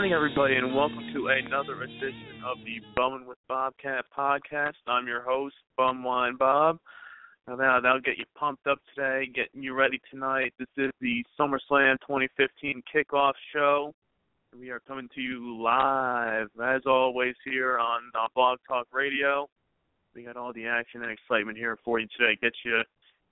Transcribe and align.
Morning, 0.00 0.14
everybody, 0.14 0.56
and 0.56 0.74
welcome 0.74 1.12
to 1.12 1.26
another 1.28 1.82
edition 1.82 2.40
of 2.46 2.56
the 2.64 2.80
Bumming 2.96 3.26
with 3.26 3.36
Bobcat 3.50 4.06
podcast. 4.16 4.72
I'm 4.86 5.06
your 5.06 5.20
host, 5.20 5.56
Bumwine 5.78 6.38
Bob. 6.38 6.78
Now, 7.46 7.56
that- 7.56 7.82
that'll 7.82 8.00
get 8.00 8.16
you 8.16 8.24
pumped 8.34 8.66
up 8.66 8.78
today, 8.94 9.26
getting 9.26 9.62
you 9.62 9.74
ready 9.74 10.00
tonight. 10.08 10.54
This 10.56 10.70
is 10.78 10.90
the 11.00 11.22
SummerSlam 11.38 12.00
2015 12.00 12.82
kickoff 12.84 13.34
show. 13.52 13.94
We 14.58 14.70
are 14.70 14.80
coming 14.80 15.10
to 15.10 15.20
you 15.20 15.60
live, 15.60 16.48
as 16.58 16.86
always, 16.86 17.36
here 17.44 17.78
on 17.78 18.10
uh, 18.14 18.26
Blog 18.34 18.58
Talk 18.66 18.86
Radio. 18.92 19.50
We 20.14 20.22
got 20.22 20.38
all 20.38 20.54
the 20.54 20.66
action 20.66 21.02
and 21.02 21.12
excitement 21.12 21.58
here 21.58 21.76
for 21.84 21.98
you 21.98 22.06
today. 22.16 22.38
Get 22.40 22.54
you 22.64 22.82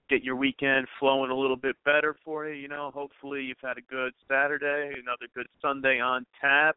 get 0.08 0.22
your 0.22 0.36
weekend 0.36 0.86
flowing 0.98 1.30
a 1.30 1.34
little 1.34 1.56
bit 1.56 1.76
better 1.84 2.16
for 2.24 2.48
you. 2.48 2.54
You 2.54 2.68
know, 2.68 2.90
hopefully 2.94 3.42
you've 3.42 3.62
had 3.62 3.78
a 3.78 3.82
good 3.82 4.12
Saturday, 4.28 4.94
another 5.00 5.26
good 5.34 5.46
Sunday 5.60 6.00
on 6.00 6.26
tap. 6.40 6.76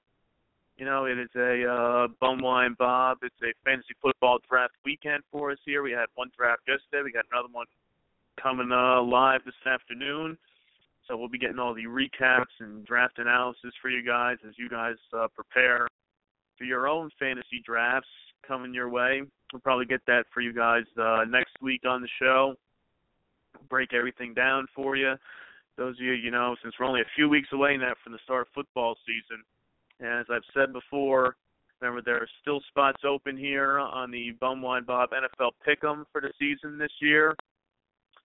You 0.78 0.86
know, 0.86 1.06
it 1.06 1.18
is 1.18 1.30
a 1.36 1.66
uh, 1.66 2.08
Bumwine 2.22 2.78
Bob. 2.78 3.20
It's 3.22 3.36
a 3.44 3.54
fantasy 3.64 3.94
football 4.02 4.40
draft 4.50 4.74
weekend 4.84 5.24
for 5.32 5.52
us 5.52 5.60
here. 5.66 5.84
We 5.84 5.92
had 5.92 6.08
one 6.16 6.32
draft 6.38 6.62
yesterday. 6.68 7.04
We 7.04 7.12
got 7.12 7.26
another 7.32 7.50
one 7.52 7.68
coming 8.42 8.72
uh, 8.72 9.02
live 9.02 9.42
this 9.46 9.54
afternoon. 9.66 10.38
So 11.08 11.18
we'll 11.18 11.30
be 11.30 11.38
getting 11.38 11.60
all 11.60 11.74
the 11.74 11.86
recaps 11.86 12.54
and 12.60 12.86
draft 12.86 13.20
analysis 13.20 13.74
for 13.82 13.90
you 13.90 14.06
guys 14.06 14.38
as 14.48 14.54
you 14.58 14.70
guys 14.70 14.96
uh, 15.14 15.28
prepare 15.36 15.88
for 16.58 16.64
your 16.64 16.88
own 16.88 17.10
fantasy 17.20 17.62
drafts 17.66 18.08
coming 18.48 18.74
your 18.74 18.90
way. 18.90 19.22
We'll 19.52 19.62
probably 19.62 19.86
get 19.86 20.02
that 20.08 20.24
for 20.34 20.42
you 20.42 20.54
guys 20.54 20.84
uh, 21.00 21.26
next 21.28 21.52
week 21.62 21.82
on 21.86 22.02
the 22.02 22.08
show 22.20 22.56
break 23.72 23.94
everything 23.94 24.36
down 24.36 24.68
for 24.76 24.96
you. 24.96 25.16
Those 25.78 25.96
of 25.96 26.02
you, 26.02 26.12
you 26.12 26.30
know, 26.30 26.56
since 26.62 26.76
we're 26.78 26.86
only 26.86 27.02
a 27.02 27.16
few 27.16 27.30
weeks 27.30 27.48
away 27.54 27.78
now 27.78 27.94
from 28.04 28.12
the 28.12 28.20
start 28.24 28.42
of 28.42 28.54
football 28.54 28.96
season, 29.08 29.44
and 30.00 30.20
as 30.20 30.26
I've 30.30 30.44
said 30.54 30.74
before, 30.74 31.38
remember 31.80 32.02
there 32.04 32.18
are 32.18 32.28
still 32.42 32.62
spots 32.68 33.02
open 33.08 33.38
here 33.38 33.80
on 33.80 34.12
the 34.12 34.34
Bumwine 34.42 34.86
Bob 34.86 35.12
NFL 35.12 35.52
Pick'em 35.66 36.04
for 36.12 36.20
the 36.22 36.32
season 36.38 36.78
this 36.78 36.92
year. 37.00 37.34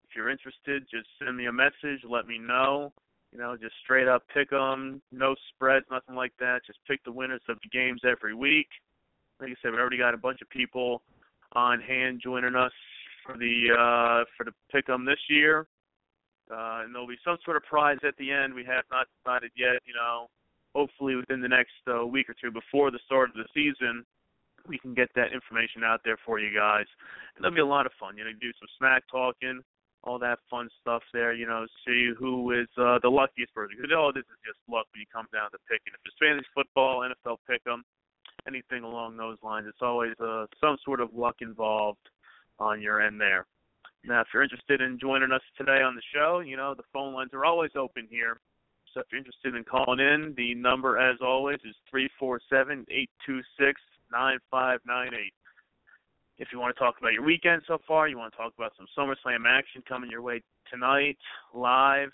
If 0.08 0.16
you're 0.16 0.30
interested, 0.30 0.84
just 0.90 1.08
send 1.18 1.36
me 1.36 1.46
a 1.46 1.52
message, 1.52 2.00
let 2.08 2.26
me 2.26 2.38
know. 2.38 2.92
You 3.32 3.38
know, 3.38 3.56
just 3.56 3.74
straight 3.82 4.08
up 4.08 4.22
pick 4.32 4.52
'em, 4.52 5.02
no 5.10 5.34
spreads, 5.48 5.86
nothing 5.90 6.14
like 6.14 6.36
that. 6.38 6.64
Just 6.66 6.78
pick 6.86 7.02
the 7.02 7.12
winners 7.12 7.40
of 7.48 7.58
the 7.62 7.68
games 7.70 8.02
every 8.04 8.34
week. 8.34 8.68
Like 9.40 9.50
I 9.50 9.54
said, 9.62 9.72
we 9.72 9.78
already 9.78 9.96
got 9.96 10.14
a 10.14 10.18
bunch 10.18 10.42
of 10.42 10.50
people 10.50 11.02
on 11.52 11.80
hand 11.80 12.20
joining 12.20 12.54
us 12.54 12.72
for 13.24 13.36
the 13.36 13.70
uh, 13.72 14.24
for 14.36 14.44
the 14.44 14.52
pick'em 14.74 15.06
this 15.06 15.20
year. 15.28 15.66
Uh, 16.50 16.84
and 16.84 16.94
there'll 16.94 17.08
be 17.08 17.20
some 17.24 17.38
sort 17.44 17.56
of 17.56 17.62
prize 17.62 17.98
at 18.06 18.16
the 18.18 18.30
end. 18.30 18.52
We 18.52 18.64
have 18.64 18.84
not 18.90 19.06
decided 19.16 19.50
yet. 19.56 19.80
You 19.86 19.94
know, 19.94 20.28
hopefully 20.74 21.16
within 21.16 21.40
the 21.40 21.48
next 21.48 21.80
uh, 21.88 22.04
week 22.04 22.28
or 22.28 22.34
two 22.40 22.50
before 22.50 22.90
the 22.90 23.00
start 23.06 23.30
of 23.30 23.36
the 23.36 23.48
season, 23.54 24.04
we 24.68 24.78
can 24.78 24.94
get 24.94 25.08
that 25.14 25.32
information 25.32 25.82
out 25.84 26.00
there 26.04 26.18
for 26.24 26.38
you 26.38 26.54
guys. 26.54 26.86
And 27.36 27.44
that'll 27.44 27.54
be 27.54 27.60
a 27.60 27.66
lot 27.66 27.86
of 27.86 27.92
fun. 27.98 28.16
You 28.16 28.24
know, 28.24 28.30
do 28.40 28.52
some 28.60 28.68
smack 28.78 29.04
talking, 29.10 29.62
all 30.04 30.18
that 30.18 30.38
fun 30.50 30.68
stuff 30.80 31.02
there. 31.12 31.32
You 31.32 31.46
know, 31.46 31.66
see 31.86 32.10
who 32.18 32.52
is 32.52 32.68
uh, 32.76 32.98
the 33.02 33.08
luckiest 33.08 33.54
person. 33.54 33.76
Because 33.76 33.94
all 33.96 34.12
this 34.12 34.26
is 34.28 34.40
just 34.44 34.58
luck 34.68 34.86
when 34.92 35.00
you 35.00 35.08
come 35.12 35.26
down 35.32 35.50
to 35.52 35.58
picking. 35.70 35.94
If 35.94 36.02
it's 36.04 36.16
fantasy 36.20 36.46
football, 36.54 37.06
NFL 37.06 37.38
pick'em, 37.48 37.80
anything 38.46 38.84
along 38.84 39.16
those 39.16 39.38
lines, 39.42 39.66
it's 39.68 39.82
always 39.82 40.14
uh, 40.20 40.46
some 40.60 40.76
sort 40.84 41.00
of 41.00 41.14
luck 41.14 41.36
involved 41.40 42.02
on 42.62 42.80
your 42.80 43.00
end 43.00 43.20
there. 43.20 43.46
Now, 44.04 44.20
if 44.20 44.28
you're 44.32 44.42
interested 44.42 44.80
in 44.80 44.98
joining 44.98 45.32
us 45.32 45.42
today 45.56 45.82
on 45.82 45.94
the 45.94 46.02
show, 46.14 46.40
you 46.40 46.56
know, 46.56 46.74
the 46.74 46.82
phone 46.92 47.14
lines 47.14 47.30
are 47.34 47.44
always 47.44 47.70
open 47.76 48.06
here. 48.10 48.40
So 48.92 49.00
if 49.00 49.06
you're 49.10 49.18
interested 49.18 49.54
in 49.54 49.64
calling 49.64 50.00
in, 50.00 50.34
the 50.36 50.54
number, 50.54 50.98
as 50.98 51.18
always, 51.22 51.58
is 51.64 51.74
three 51.90 52.08
four 52.18 52.40
seven 52.50 52.84
eight 52.90 53.10
two 53.24 53.40
six 53.58 53.80
nine 54.12 54.38
five 54.50 54.80
nine 54.86 55.14
eight. 55.14 55.32
if 56.38 56.48
you 56.52 56.58
want 56.58 56.74
to 56.74 56.78
talk 56.78 56.96
about 56.98 57.12
your 57.12 57.24
weekend 57.24 57.62
so 57.66 57.78
far, 57.86 58.08
you 58.08 58.18
want 58.18 58.32
to 58.32 58.36
talk 58.36 58.52
about 58.58 58.72
some 58.76 58.86
SummerSlam 58.98 59.44
action 59.48 59.82
coming 59.88 60.10
your 60.10 60.22
way 60.22 60.42
tonight, 60.70 61.18
live, 61.54 62.10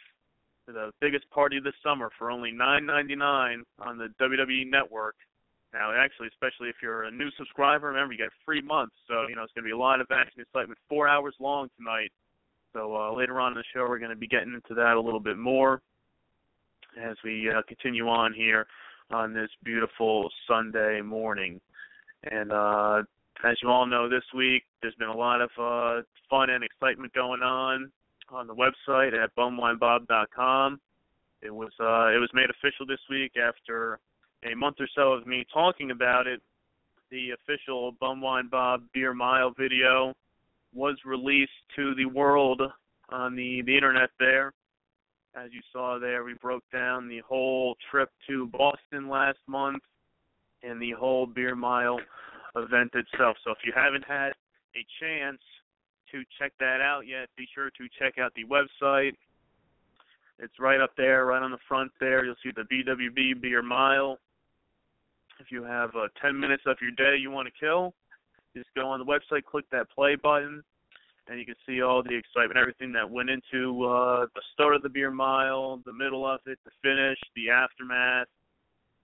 the 0.66 0.92
biggest 1.00 1.28
party 1.30 1.56
of 1.56 1.64
the 1.64 1.72
summer 1.82 2.10
for 2.18 2.30
only 2.30 2.52
nine 2.52 2.84
ninety 2.84 3.16
nine 3.16 3.64
on 3.80 3.98
the 3.98 4.08
WWE 4.20 4.70
Network. 4.70 5.16
Now, 5.72 5.92
actually, 5.92 6.28
especially 6.28 6.68
if 6.68 6.76
you're 6.80 7.04
a 7.04 7.10
new 7.10 7.30
subscriber, 7.36 7.88
remember 7.88 8.12
you 8.12 8.18
get 8.18 8.30
free 8.44 8.62
months, 8.62 8.94
so 9.06 9.28
you 9.28 9.36
know 9.36 9.42
it's 9.42 9.52
going 9.52 9.64
to 9.64 9.68
be 9.68 9.72
a 9.72 9.76
lot 9.76 10.00
of 10.00 10.06
action 10.10 10.40
excitement. 10.40 10.78
Four 10.88 11.08
hours 11.08 11.34
long 11.40 11.68
tonight. 11.76 12.10
So 12.72 12.96
uh, 12.96 13.14
later 13.14 13.40
on 13.40 13.52
in 13.52 13.58
the 13.58 13.64
show, 13.74 13.86
we're 13.88 13.98
going 13.98 14.10
to 14.10 14.16
be 14.16 14.26
getting 14.26 14.54
into 14.54 14.74
that 14.74 14.94
a 14.96 15.00
little 15.00 15.20
bit 15.20 15.36
more 15.36 15.82
as 16.98 17.16
we 17.22 17.50
uh, 17.50 17.62
continue 17.68 18.08
on 18.08 18.32
here 18.32 18.66
on 19.10 19.32
this 19.32 19.50
beautiful 19.64 20.28
Sunday 20.46 21.00
morning. 21.00 21.60
And 22.30 22.52
uh, 22.52 23.02
as 23.44 23.56
you 23.62 23.68
all 23.68 23.86
know, 23.86 24.08
this 24.08 24.24
week 24.34 24.64
there's 24.82 24.94
been 24.94 25.08
a 25.08 25.16
lot 25.16 25.40
of 25.40 25.50
uh, 25.58 26.02
fun 26.28 26.50
and 26.50 26.64
excitement 26.64 27.12
going 27.12 27.42
on 27.42 27.90
on 28.30 28.46
the 28.46 28.54
website 28.54 29.12
at 29.14 29.34
bumwinebob.com. 29.36 30.80
It 31.40 31.54
was 31.54 31.70
uh, 31.80 32.08
it 32.08 32.18
was 32.18 32.30
made 32.34 32.50
official 32.50 32.84
this 32.86 33.00
week 33.08 33.32
after 33.36 34.00
a 34.44 34.54
month 34.54 34.76
or 34.80 34.88
so 34.94 35.12
of 35.12 35.26
me 35.26 35.44
talking 35.52 35.90
about 35.90 36.26
it. 36.26 36.40
The 37.10 37.30
official 37.30 37.92
Bumwine 38.00 38.50
Bob 38.50 38.82
Beer 38.92 39.14
Mile 39.14 39.52
video 39.58 40.14
was 40.74 40.96
released 41.04 41.50
to 41.76 41.94
the 41.94 42.04
world 42.04 42.62
on 43.08 43.34
the 43.34 43.62
the 43.62 43.74
internet 43.74 44.10
there. 44.18 44.52
As 45.34 45.50
you 45.52 45.60
saw 45.72 45.98
there, 45.98 46.24
we 46.24 46.34
broke 46.34 46.64
down 46.72 47.08
the 47.08 47.20
whole 47.20 47.76
trip 47.90 48.10
to 48.28 48.46
Boston 48.48 49.08
last 49.08 49.38
month 49.46 49.82
and 50.62 50.80
the 50.80 50.92
whole 50.92 51.26
Beer 51.26 51.54
Mile 51.54 51.98
event 52.56 52.90
itself. 52.94 53.36
So 53.44 53.52
if 53.52 53.58
you 53.64 53.72
haven't 53.74 54.04
had 54.06 54.32
a 54.74 54.84
chance 55.00 55.40
to 56.12 56.22
check 56.38 56.52
that 56.60 56.80
out 56.80 57.06
yet, 57.06 57.28
be 57.36 57.46
sure 57.54 57.70
to 57.70 57.88
check 57.98 58.18
out 58.18 58.32
the 58.34 58.44
website. 58.44 59.12
It's 60.38 60.58
right 60.58 60.80
up 60.80 60.92
there, 60.96 61.26
right 61.26 61.42
on 61.42 61.50
the 61.50 61.58
front 61.66 61.90
there. 62.00 62.24
You'll 62.24 62.36
see 62.42 62.52
the 62.54 62.62
BWB 62.62 63.40
Beer 63.40 63.62
Mile. 63.62 64.18
If 65.40 65.52
you 65.52 65.62
have 65.62 65.90
uh, 65.94 66.08
10 66.20 66.38
minutes 66.38 66.64
of 66.66 66.76
your 66.80 66.90
day 66.92 67.16
you 67.20 67.30
want 67.30 67.48
to 67.48 67.52
kill, 67.58 67.94
just 68.56 68.68
go 68.74 68.88
on 68.88 68.98
the 68.98 69.04
website, 69.04 69.44
click 69.44 69.64
that 69.70 69.90
play 69.90 70.16
button, 70.16 70.62
and 71.28 71.38
you 71.38 71.44
can 71.44 71.54
see 71.66 71.82
all 71.82 72.02
the 72.02 72.16
excitement, 72.16 72.58
everything 72.58 72.92
that 72.92 73.08
went 73.08 73.30
into 73.30 73.84
uh, 73.84 74.26
the 74.34 74.42
start 74.52 74.74
of 74.74 74.82
the 74.82 74.88
beer 74.88 75.10
mile, 75.10 75.80
the 75.84 75.92
middle 75.92 76.26
of 76.26 76.40
it, 76.46 76.58
the 76.64 76.70
finish, 76.82 77.18
the 77.36 77.50
aftermath, 77.50 78.26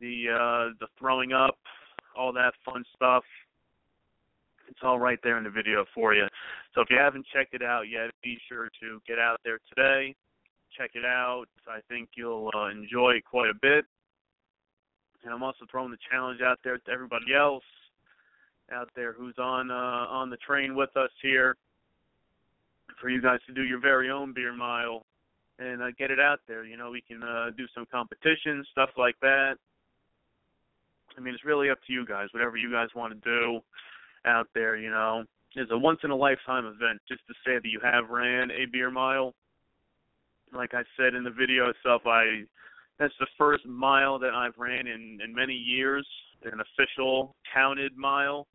the 0.00 0.24
uh, 0.30 0.74
the 0.80 0.86
throwing 0.98 1.32
up, 1.32 1.56
all 2.16 2.32
that 2.32 2.52
fun 2.64 2.84
stuff. 2.96 3.24
It's 4.68 4.80
all 4.82 4.98
right 4.98 5.18
there 5.22 5.36
in 5.36 5.44
the 5.44 5.50
video 5.50 5.84
for 5.94 6.14
you. 6.14 6.26
So 6.74 6.80
if 6.80 6.88
you 6.90 6.96
haven't 6.96 7.26
checked 7.32 7.54
it 7.54 7.62
out 7.62 7.82
yet, 7.82 8.10
be 8.22 8.38
sure 8.48 8.68
to 8.80 9.00
get 9.06 9.18
out 9.18 9.38
there 9.44 9.58
today. 9.68 10.14
Check 10.76 10.92
it 10.94 11.04
out. 11.04 11.44
I 11.68 11.80
think 11.88 12.08
you'll 12.16 12.50
uh, 12.56 12.68
enjoy 12.68 13.12
it 13.12 13.24
quite 13.24 13.50
a 13.50 13.58
bit. 13.60 13.84
And 15.24 15.32
I'm 15.32 15.42
also 15.42 15.64
throwing 15.70 15.90
the 15.90 15.98
challenge 16.10 16.40
out 16.42 16.58
there 16.62 16.78
to 16.78 16.90
everybody 16.90 17.34
else 17.34 17.64
out 18.72 18.88
there 18.96 19.12
who's 19.12 19.34
on 19.38 19.70
uh, 19.70 20.06
on 20.08 20.30
the 20.30 20.36
train 20.38 20.74
with 20.74 20.96
us 20.96 21.10
here 21.22 21.56
for 23.00 23.08
you 23.08 23.20
guys 23.20 23.38
to 23.46 23.52
do 23.52 23.62
your 23.62 23.80
very 23.80 24.10
own 24.10 24.32
beer 24.32 24.54
mile 24.54 25.04
and 25.58 25.82
uh, 25.82 25.90
get 25.98 26.10
it 26.10 26.20
out 26.20 26.40
there. 26.48 26.64
You 26.64 26.76
know, 26.76 26.90
we 26.90 27.02
can 27.02 27.22
uh, 27.22 27.50
do 27.56 27.66
some 27.74 27.86
competitions, 27.90 28.66
stuff 28.72 28.90
like 28.96 29.16
that. 29.20 29.54
I 31.16 31.20
mean, 31.20 31.34
it's 31.34 31.44
really 31.44 31.70
up 31.70 31.78
to 31.86 31.92
you 31.92 32.04
guys. 32.06 32.28
Whatever 32.32 32.56
you 32.56 32.70
guys 32.70 32.88
want 32.94 33.12
to 33.12 33.30
do 33.30 33.60
out 34.26 34.48
there, 34.54 34.76
you 34.76 34.90
know, 34.90 35.24
it's 35.54 35.70
a 35.70 35.78
once 35.78 36.00
in 36.02 36.10
a 36.10 36.16
lifetime 36.16 36.66
event. 36.66 37.00
Just 37.08 37.20
to 37.28 37.34
say 37.46 37.54
that 37.54 37.68
you 37.68 37.80
have 37.82 38.10
ran 38.10 38.50
a 38.50 38.66
beer 38.66 38.90
mile. 38.90 39.34
Like 40.52 40.74
I 40.74 40.82
said 40.96 41.14
in 41.14 41.24
the 41.24 41.30
video 41.30 41.68
itself, 41.70 42.02
I 42.06 42.44
that's 42.98 43.14
the 43.18 43.26
first 43.36 43.66
mile 43.66 44.18
that 44.18 44.34
I've 44.34 44.56
ran 44.56 44.86
in 44.86 45.18
in 45.22 45.34
many 45.34 45.54
years, 45.54 46.06
an 46.44 46.60
official 46.60 47.34
counted 47.52 47.96
mile, 47.96 48.46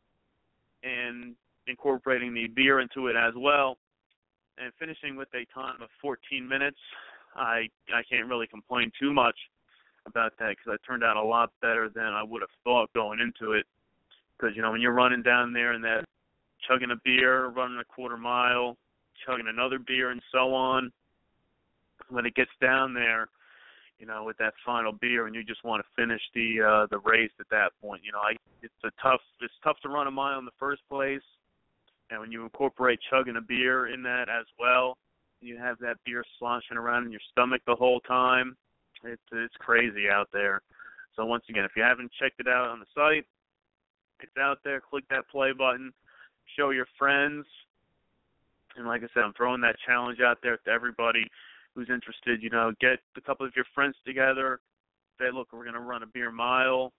and 0.83 1.35
incorporating 1.67 2.33
the 2.33 2.47
beer 2.47 2.79
into 2.79 3.07
it 3.07 3.15
as 3.15 3.33
well, 3.37 3.77
and 4.57 4.71
finishing 4.79 5.15
with 5.15 5.27
a 5.33 5.45
time 5.53 5.81
of 5.81 5.89
14 6.01 6.47
minutes. 6.47 6.77
I 7.35 7.67
I 7.93 8.01
can't 8.09 8.27
really 8.27 8.47
complain 8.47 8.91
too 8.99 9.13
much 9.13 9.37
about 10.05 10.33
that 10.39 10.49
because 10.49 10.75
it 10.75 10.81
turned 10.87 11.03
out 11.03 11.17
a 11.17 11.23
lot 11.23 11.51
better 11.61 11.89
than 11.93 12.05
I 12.05 12.23
would 12.23 12.41
have 12.41 12.49
thought 12.63 12.91
going 12.93 13.19
into 13.19 13.53
it. 13.53 13.65
Because 14.37 14.55
you 14.55 14.61
know 14.61 14.71
when 14.71 14.81
you're 14.81 14.93
running 14.93 15.21
down 15.21 15.53
there 15.53 15.73
and 15.73 15.83
that 15.83 16.05
chugging 16.67 16.91
a 16.91 16.95
beer, 17.03 17.47
running 17.47 17.79
a 17.79 17.83
quarter 17.83 18.17
mile, 18.17 18.77
chugging 19.25 19.47
another 19.47 19.79
beer, 19.79 20.11
and 20.11 20.21
so 20.31 20.53
on. 20.53 20.91
When 22.09 22.25
it 22.25 22.33
gets 22.33 22.51
down 22.59 22.93
there, 22.93 23.27
you 23.99 24.05
know, 24.05 24.23
with 24.23 24.37
that 24.37 24.53
final 24.65 24.93
beer, 24.93 25.27
and 25.27 25.35
you 25.35 25.43
just 25.43 25.63
want 25.63 25.83
to 25.83 26.01
finish 26.01 26.21
the 26.33 26.61
uh, 26.61 26.87
the 26.89 26.99
race 26.99 27.31
at 27.39 27.49
that 27.51 27.71
point. 27.81 28.01
You 28.03 28.13
know, 28.13 28.19
I, 28.19 28.35
it's 28.63 28.73
a 28.83 28.91
tough 29.01 29.19
it's 29.41 29.53
tough 29.63 29.77
to 29.83 29.89
run 29.89 30.07
a 30.07 30.11
mile 30.11 30.39
in 30.39 30.45
the 30.45 30.51
first 30.57 30.81
place, 30.89 31.21
and 32.09 32.19
when 32.19 32.31
you 32.31 32.43
incorporate 32.43 32.99
chugging 33.09 33.35
a 33.35 33.41
beer 33.41 33.87
in 33.87 34.01
that 34.03 34.27
as 34.29 34.45
well, 34.57 34.97
you 35.41 35.57
have 35.57 35.77
that 35.79 35.97
beer 36.05 36.23
sloshing 36.39 36.77
around 36.77 37.05
in 37.05 37.11
your 37.11 37.21
stomach 37.31 37.61
the 37.67 37.75
whole 37.75 37.99
time. 38.01 38.55
It's 39.03 39.21
it's 39.33 39.55
crazy 39.59 40.09
out 40.09 40.29
there. 40.31 40.61
So 41.15 41.25
once 41.25 41.43
again, 41.49 41.65
if 41.65 41.71
you 41.75 41.83
haven't 41.83 42.11
checked 42.19 42.39
it 42.39 42.47
out 42.47 42.69
on 42.69 42.79
the 42.79 42.85
site, 42.95 43.25
it's 44.21 44.37
out 44.39 44.59
there. 44.63 44.81
Click 44.81 45.03
that 45.09 45.27
play 45.29 45.51
button. 45.51 45.91
Show 46.57 46.69
your 46.69 46.87
friends. 46.97 47.45
And 48.77 48.87
like 48.87 49.03
I 49.03 49.07
said, 49.13 49.23
I'm 49.23 49.33
throwing 49.33 49.61
that 49.61 49.75
challenge 49.85 50.19
out 50.21 50.37
there 50.41 50.57
to 50.57 50.71
everybody 50.71 51.29
who's 51.79 51.89
interested. 51.89 52.43
You 52.43 52.49
know, 52.49 52.73
get 52.81 52.99
a 53.15 53.21
couple 53.21 53.45
of 53.45 53.53
your 53.55 53.65
friends 53.73 53.95
together. 54.05 54.59
Say, 55.17 55.25
look, 55.33 55.47
we're 55.53 55.63
going 55.63 55.75
to 55.75 55.79
run 55.79 56.03
a 56.03 56.07
beer 56.07 56.31
mile. 56.31 56.91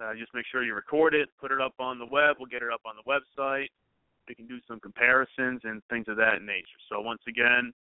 Uh, 0.00 0.14
just 0.14 0.32
make 0.32 0.44
sure 0.50 0.64
you 0.64 0.74
record 0.74 1.14
it, 1.14 1.28
put 1.38 1.52
it 1.52 1.60
up 1.60 1.74
on 1.78 1.98
the 1.98 2.06
web. 2.06 2.36
We'll 2.38 2.48
get 2.48 2.62
it 2.62 2.72
up 2.72 2.80
on 2.86 2.94
the 2.96 3.10
website. 3.10 3.68
We 4.28 4.34
can 4.34 4.46
do 4.46 4.58
some 4.68 4.80
comparisons 4.80 5.60
and 5.64 5.82
things 5.90 6.06
of 6.08 6.16
that 6.16 6.42
nature. 6.42 6.80
So 6.88 7.00
once 7.00 7.20
again, 7.28 7.72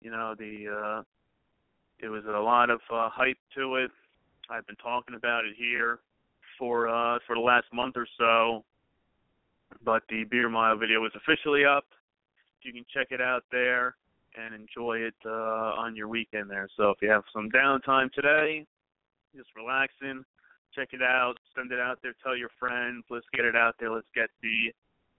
you 0.00 0.10
know, 0.10 0.34
the 0.38 0.66
uh, 0.68 1.02
it 2.00 2.08
was 2.08 2.24
a 2.26 2.38
lot 2.38 2.68
of 2.68 2.80
uh, 2.92 3.08
hype 3.08 3.38
to 3.56 3.76
it. 3.76 3.90
I've 4.50 4.66
been 4.66 4.76
talking 4.76 5.14
about 5.14 5.44
it 5.44 5.54
here 5.56 6.00
for 6.58 6.88
uh, 6.88 7.18
for 7.26 7.36
the 7.36 7.40
last 7.40 7.66
month 7.72 7.96
or 7.96 8.06
so. 8.18 8.64
But 9.84 10.02
the 10.10 10.24
beer 10.24 10.50
mile 10.50 10.76
video 10.76 11.04
is 11.06 11.12
officially 11.16 11.64
up. 11.64 11.84
You 12.62 12.72
can 12.72 12.84
check 12.92 13.08
it 13.10 13.20
out 13.20 13.44
there 13.50 13.94
and 14.36 14.54
enjoy 14.54 14.98
it 14.98 15.14
uh, 15.26 15.74
on 15.76 15.94
your 15.96 16.08
weekend 16.08 16.50
there. 16.50 16.68
So 16.76 16.90
if 16.90 16.98
you 17.02 17.10
have 17.10 17.24
some 17.32 17.50
downtime 17.50 18.12
today, 18.12 18.66
just 19.36 19.50
relaxing, 19.56 20.24
check 20.74 20.88
it 20.92 21.02
out, 21.02 21.34
send 21.56 21.72
it 21.72 21.80
out 21.80 21.98
there, 22.02 22.14
tell 22.22 22.36
your 22.36 22.50
friends, 22.58 23.04
let's 23.10 23.26
get 23.34 23.44
it 23.44 23.56
out 23.56 23.74
there, 23.78 23.90
let's 23.90 24.06
get 24.14 24.28
the 24.42 24.72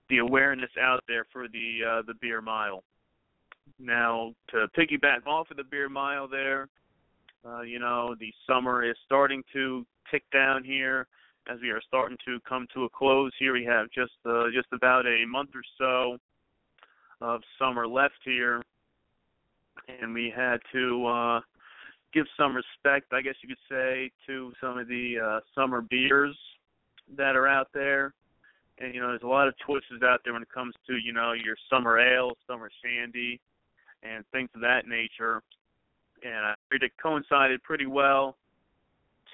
the 0.10 0.18
awareness 0.18 0.70
out 0.82 1.02
there 1.08 1.26
for 1.32 1.48
the 1.48 1.80
uh, 1.88 2.02
the 2.06 2.14
beer 2.22 2.42
mile. 2.42 2.84
Now 3.80 4.34
to 4.50 4.68
piggyback 4.78 5.26
off 5.26 5.50
of 5.52 5.58
the 5.58 5.64
beer 5.64 5.90
mile 5.90 6.28
there, 6.28 6.68
uh, 7.46 7.62
you 7.62 7.80
know 7.80 8.16
the 8.20 8.34
summer 8.48 8.84
is 8.84 8.96
starting 9.06 9.44
to 9.54 9.86
tick 10.12 10.24
down 10.32 10.64
here 10.64 11.08
as 11.52 11.60
we 11.62 11.70
are 11.72 11.82
starting 11.88 12.18
to 12.26 12.40
come 12.48 12.68
to 12.74 12.84
a 12.84 12.90
close 12.90 13.32
here. 13.40 13.54
We 13.54 13.66
have 13.66 13.90
just 13.92 14.14
uh, 14.26 14.46
just 14.54 14.68
about 14.74 15.06
a 15.06 15.26
month 15.26 15.52
or 15.56 15.64
so 15.78 16.18
of 17.22 17.42
summer 17.58 17.88
left 17.88 18.20
here 18.26 18.62
and 19.88 20.14
we 20.14 20.32
had 20.36 20.58
to 20.72 21.06
uh 21.06 21.40
give 22.14 22.26
some 22.38 22.56
respect, 22.56 23.12
I 23.12 23.22
guess 23.22 23.34
you 23.42 23.50
could 23.50 23.58
say, 23.70 24.12
to 24.28 24.54
some 24.62 24.78
of 24.78 24.88
the 24.88 25.16
uh 25.24 25.40
summer 25.56 25.82
beers 25.82 26.36
that 27.18 27.36
are 27.36 27.48
out 27.48 27.68
there. 27.74 28.14
And 28.80 28.94
you 28.94 29.02
know, 29.02 29.10
there's 29.10 29.24
a 29.24 29.28
lot 29.28 29.48
of 29.48 29.56
choices 29.66 30.02
out 30.04 30.22
there 30.24 30.34
when 30.34 30.42
it 30.42 30.52
comes 30.54 30.74
to, 30.88 30.96
you 30.98 31.14
know, 31.14 31.34
your 31.34 31.56
summer 31.70 32.00
ale, 32.00 32.32
summer 32.48 32.70
shandy, 32.84 33.40
and 34.02 34.24
things 34.32 34.50
of 34.56 34.62
that 34.62 34.88
nature. 34.88 35.42
And 36.24 36.46
I 36.46 36.54
figured 36.70 36.92
it 36.92 37.02
coincided 37.02 37.62
pretty 37.64 37.86
well 37.86 38.38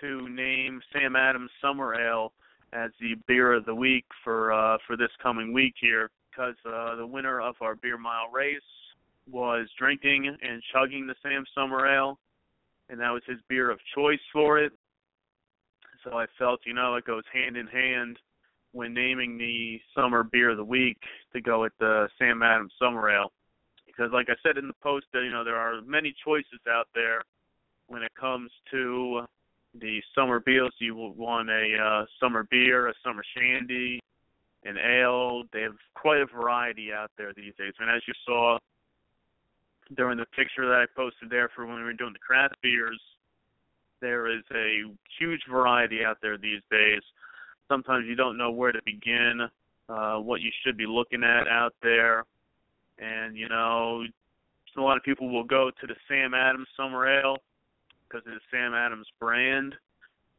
to 0.01 0.29
name 0.29 0.81
Sam 0.93 1.15
Adams 1.15 1.51
Summer 1.61 1.95
Ale 1.95 2.31
as 2.73 2.91
the 2.99 3.15
beer 3.27 3.53
of 3.53 3.65
the 3.65 3.75
week 3.75 4.05
for 4.23 4.51
uh 4.51 4.77
for 4.85 4.95
this 4.95 5.09
coming 5.21 5.53
week 5.53 5.73
here 5.79 6.09
because 6.29 6.55
uh 6.65 6.95
the 6.95 7.05
winner 7.05 7.41
of 7.41 7.55
our 7.61 7.75
beer 7.75 7.97
mile 7.97 8.29
race 8.31 8.61
was 9.27 9.67
drinking 9.77 10.27
and 10.27 10.61
chugging 10.73 11.07
the 11.07 11.15
Sam 11.23 11.43
Summer 11.55 11.87
Ale, 11.87 12.19
and 12.89 12.99
that 12.99 13.11
was 13.11 13.23
his 13.27 13.37
beer 13.47 13.69
of 13.69 13.79
choice 13.95 14.19
for 14.33 14.59
it. 14.59 14.71
So 16.03 16.17
I 16.17 16.25
felt, 16.37 16.61
you 16.65 16.73
know, 16.73 16.95
it 16.95 17.05
goes 17.05 17.23
hand 17.33 17.57
in 17.57 17.67
hand 17.67 18.17
when 18.71 18.93
naming 18.93 19.37
the 19.37 19.79
summer 19.95 20.23
beer 20.23 20.51
of 20.51 20.57
the 20.57 20.63
week 20.63 20.99
to 21.33 21.41
go 21.41 21.61
with 21.61 21.73
the 21.79 22.07
Sam 22.17 22.41
Adams 22.43 22.73
Summer 22.79 23.09
Ale. 23.09 23.31
Because, 23.85 24.11
like 24.13 24.27
I 24.29 24.35
said 24.43 24.57
in 24.57 24.67
the 24.67 24.73
post, 24.81 25.07
you 25.13 25.31
know 25.31 25.43
there 25.43 25.57
are 25.57 25.81
many 25.81 26.13
choices 26.23 26.59
out 26.69 26.87
there 26.93 27.21
when 27.87 28.03
it 28.03 28.11
comes 28.19 28.51
to 28.71 29.23
the 29.79 29.99
summer 30.15 30.39
beers. 30.39 30.73
You 30.79 30.95
will 30.95 31.13
want 31.13 31.49
a 31.49 31.77
uh, 31.77 32.05
summer 32.19 32.47
beer, 32.49 32.87
a 32.87 32.93
summer 33.03 33.23
shandy, 33.35 33.99
and 34.63 34.77
ale. 34.77 35.43
They 35.51 35.61
have 35.61 35.75
quite 35.95 36.21
a 36.21 36.25
variety 36.25 36.93
out 36.93 37.11
there 37.17 37.33
these 37.35 37.53
days. 37.57 37.73
And 37.79 37.89
as 37.89 38.01
you 38.07 38.13
saw 38.25 38.57
during 39.95 40.17
the 40.17 40.25
picture 40.35 40.67
that 40.67 40.75
I 40.75 40.85
posted 40.95 41.29
there 41.29 41.49
for 41.55 41.65
when 41.65 41.77
we 41.77 41.83
were 41.83 41.93
doing 41.93 42.13
the 42.13 42.19
craft 42.19 42.55
beers, 42.61 42.99
there 44.01 44.27
is 44.27 44.43
a 44.53 44.83
huge 45.19 45.41
variety 45.49 46.05
out 46.05 46.17
there 46.21 46.37
these 46.37 46.61
days. 46.71 47.01
Sometimes 47.67 48.05
you 48.07 48.15
don't 48.15 48.37
know 48.37 48.51
where 48.51 48.71
to 48.71 48.79
begin, 48.85 49.47
uh, 49.89 50.17
what 50.17 50.41
you 50.41 50.51
should 50.63 50.77
be 50.77 50.85
looking 50.85 51.23
at 51.23 51.47
out 51.47 51.73
there. 51.81 52.25
And, 52.97 53.37
you 53.37 53.49
know, 53.49 54.03
a 54.77 54.81
lot 54.81 54.97
of 54.97 55.03
people 55.03 55.29
will 55.29 55.43
go 55.43 55.71
to 55.81 55.87
the 55.87 55.95
Sam 56.07 56.33
Adams 56.33 56.67
Summer 56.77 57.07
Ale 57.07 57.37
because 58.07 58.23
the 58.25 58.39
Sam 58.51 58.73
Adams 58.73 59.07
brand 59.19 59.75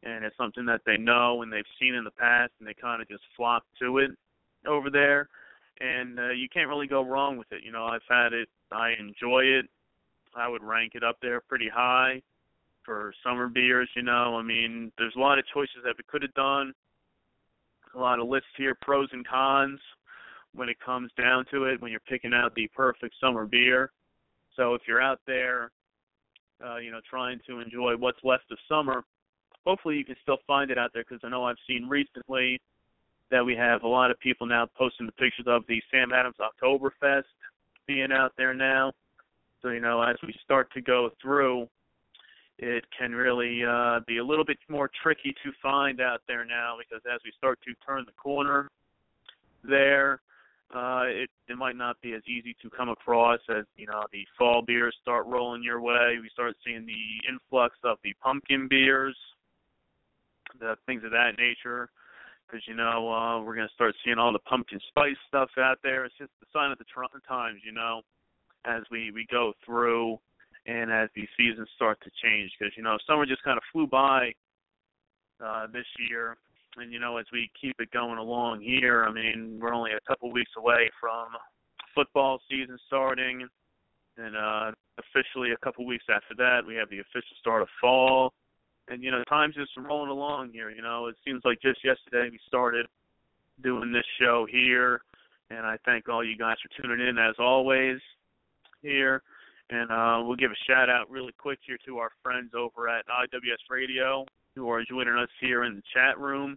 and 0.02 0.24
it's 0.24 0.36
something 0.36 0.64
that 0.66 0.80
they 0.86 0.96
know 0.96 1.42
and 1.42 1.52
they've 1.52 1.64
seen 1.78 1.94
in 1.94 2.04
the 2.04 2.10
past, 2.10 2.52
and 2.58 2.66
they 2.66 2.74
kind 2.74 3.02
of 3.02 3.08
just 3.08 3.22
flock 3.36 3.64
to 3.80 3.98
it 3.98 4.10
over 4.66 4.90
there. 4.90 5.28
And 5.80 6.18
uh, 6.18 6.30
you 6.30 6.48
can't 6.48 6.68
really 6.68 6.86
go 6.86 7.02
wrong 7.02 7.36
with 7.36 7.50
it. 7.52 7.62
You 7.64 7.72
know, 7.72 7.84
I've 7.84 8.00
had 8.08 8.32
it. 8.32 8.48
I 8.72 8.92
enjoy 8.98 9.40
it. 9.44 9.66
I 10.34 10.48
would 10.48 10.62
rank 10.62 10.92
it 10.94 11.02
up 11.02 11.16
there 11.20 11.40
pretty 11.40 11.68
high 11.68 12.22
for 12.84 13.12
summer 13.24 13.48
beers. 13.48 13.88
You 13.96 14.02
know, 14.02 14.36
I 14.36 14.42
mean, 14.42 14.92
there's 14.98 15.14
a 15.16 15.20
lot 15.20 15.38
of 15.38 15.44
choices 15.52 15.78
that 15.84 15.94
we 15.98 16.04
could 16.08 16.22
have 16.22 16.34
done. 16.34 16.72
A 17.94 17.98
lot 17.98 18.20
of 18.20 18.28
lists 18.28 18.48
here, 18.56 18.76
pros 18.80 19.08
and 19.12 19.26
cons, 19.26 19.80
when 20.54 20.68
it 20.68 20.76
comes 20.84 21.10
down 21.18 21.44
to 21.50 21.64
it, 21.64 21.80
when 21.80 21.90
you're 21.90 22.00
picking 22.00 22.32
out 22.32 22.54
the 22.54 22.68
perfect 22.74 23.14
summer 23.20 23.46
beer. 23.46 23.90
So 24.56 24.74
if 24.74 24.82
you're 24.86 25.02
out 25.02 25.20
there, 25.26 25.70
uh, 26.64 26.76
you 26.76 26.90
know, 26.92 27.00
trying 27.08 27.40
to 27.48 27.60
enjoy 27.60 27.96
what's 27.96 28.18
left 28.22 28.44
of 28.52 28.58
summer, 28.68 29.02
hopefully 29.66 29.96
you 29.96 30.04
can 30.04 30.16
still 30.22 30.38
find 30.46 30.70
it 30.70 30.78
out 30.78 30.90
there 30.92 31.04
because 31.08 31.20
I 31.24 31.28
know 31.28 31.44
I've 31.44 31.56
seen 31.66 31.88
recently 31.88 32.60
that 33.30 33.44
we 33.44 33.54
have 33.56 33.82
a 33.82 33.88
lot 33.88 34.10
of 34.10 34.18
people 34.20 34.46
now 34.46 34.66
posting 34.76 35.06
the 35.06 35.12
pictures 35.12 35.46
of 35.46 35.62
the 35.68 35.80
Sam 35.90 36.12
Adams 36.12 36.36
Oktoberfest 36.40 37.24
being 37.90 38.12
out 38.12 38.32
there 38.38 38.54
now. 38.54 38.92
So 39.62 39.70
you 39.70 39.80
know, 39.80 40.00
as 40.00 40.16
we 40.22 40.32
start 40.44 40.72
to 40.74 40.80
go 40.80 41.10
through, 41.20 41.68
it 42.58 42.84
can 42.96 43.12
really 43.12 43.62
uh, 43.68 44.00
be 44.06 44.18
a 44.18 44.24
little 44.24 44.44
bit 44.44 44.58
more 44.68 44.88
tricky 45.02 45.34
to 45.42 45.50
find 45.60 46.00
out 46.00 46.20
there 46.28 46.44
now 46.44 46.76
because 46.78 47.02
as 47.12 47.20
we 47.24 47.32
start 47.36 47.58
to 47.66 47.74
turn 47.84 48.04
the 48.06 48.12
corner 48.12 48.70
there, 49.64 50.20
uh, 50.72 51.02
it 51.06 51.30
it 51.48 51.56
might 51.56 51.74
not 51.74 52.00
be 52.00 52.12
as 52.12 52.22
easy 52.28 52.54
to 52.62 52.70
come 52.70 52.88
across 52.88 53.40
as 53.48 53.64
you 53.76 53.86
know 53.86 54.04
the 54.12 54.24
fall 54.38 54.62
beers 54.62 54.94
start 55.02 55.26
rolling 55.26 55.64
your 55.64 55.80
way. 55.80 56.18
We 56.22 56.28
start 56.32 56.54
seeing 56.64 56.86
the 56.86 57.28
influx 57.28 57.74
of 57.82 57.98
the 58.04 58.14
pumpkin 58.22 58.68
beers 58.68 59.16
the 60.58 60.76
things 60.86 61.02
of 61.04 61.10
that 61.10 61.32
nature. 61.38 61.90
Because 62.50 62.66
you 62.66 62.74
know 62.74 63.12
uh, 63.12 63.40
we're 63.42 63.54
gonna 63.54 63.68
start 63.74 63.94
seeing 64.04 64.18
all 64.18 64.32
the 64.32 64.40
pumpkin 64.40 64.80
spice 64.88 65.16
stuff 65.28 65.50
out 65.58 65.78
there. 65.82 66.04
It's 66.04 66.14
just 66.18 66.32
the 66.40 66.46
sign 66.52 66.72
of 66.72 66.78
the 66.78 66.84
tr- 66.84 67.02
times, 67.28 67.60
you 67.64 67.72
know, 67.72 68.02
as 68.64 68.82
we 68.90 69.12
we 69.12 69.26
go 69.30 69.52
through 69.64 70.18
and 70.66 70.90
as 70.90 71.08
the 71.14 71.26
seasons 71.36 71.68
start 71.76 71.98
to 72.02 72.10
change. 72.22 72.50
Because 72.58 72.72
you 72.76 72.82
know 72.82 72.96
summer 73.06 73.24
just 73.26 73.42
kind 73.44 73.56
of 73.56 73.62
flew 73.72 73.86
by 73.86 74.32
uh, 75.44 75.66
this 75.72 75.86
year, 76.08 76.36
and 76.76 76.92
you 76.92 76.98
know 76.98 77.18
as 77.18 77.26
we 77.32 77.50
keep 77.60 77.76
it 77.78 77.90
going 77.92 78.18
along 78.18 78.62
here, 78.62 79.04
I 79.04 79.12
mean 79.12 79.58
we're 79.60 79.74
only 79.74 79.92
a 79.92 80.00
couple 80.08 80.32
weeks 80.32 80.52
away 80.58 80.90
from 81.00 81.28
football 81.94 82.40
season 82.50 82.78
starting, 82.86 83.46
and 84.16 84.36
uh, 84.36 84.72
officially 84.98 85.52
a 85.52 85.64
couple 85.64 85.86
weeks 85.86 86.04
after 86.10 86.34
that 86.36 86.66
we 86.66 86.74
have 86.74 86.90
the 86.90 86.98
official 86.98 87.36
start 87.40 87.62
of 87.62 87.68
fall 87.80 88.32
and 88.90 89.02
you 89.02 89.10
know 89.10 89.22
time's 89.28 89.54
just 89.54 89.70
rolling 89.76 90.10
along 90.10 90.50
here. 90.52 90.70
You 90.70 90.82
know, 90.82 91.06
it 91.06 91.16
seems 91.24 91.42
like 91.44 91.60
just 91.62 91.82
yesterday 91.84 92.28
we 92.30 92.38
started 92.46 92.86
doing 93.62 93.92
this 93.92 94.04
show 94.20 94.46
here, 94.50 95.00
and 95.50 95.64
I 95.64 95.78
thank 95.84 96.08
all 96.08 96.24
you 96.24 96.36
guys 96.36 96.56
for 96.62 96.82
tuning 96.82 97.06
in 97.06 97.16
as 97.18 97.36
always 97.38 97.98
here. 98.82 99.22
And 99.70 99.90
uh, 99.90 100.26
we'll 100.26 100.36
give 100.36 100.50
a 100.50 100.64
shout 100.66 100.90
out 100.90 101.08
really 101.08 101.32
quick 101.38 101.60
here 101.64 101.78
to 101.86 101.98
our 101.98 102.10
friends 102.24 102.50
over 102.56 102.88
at 102.88 103.06
IWS 103.06 103.70
Radio 103.70 104.26
who 104.56 104.68
are 104.68 104.82
joining 104.84 105.14
us 105.14 105.28
here 105.40 105.62
in 105.62 105.76
the 105.76 105.82
chat 105.94 106.18
room. 106.18 106.56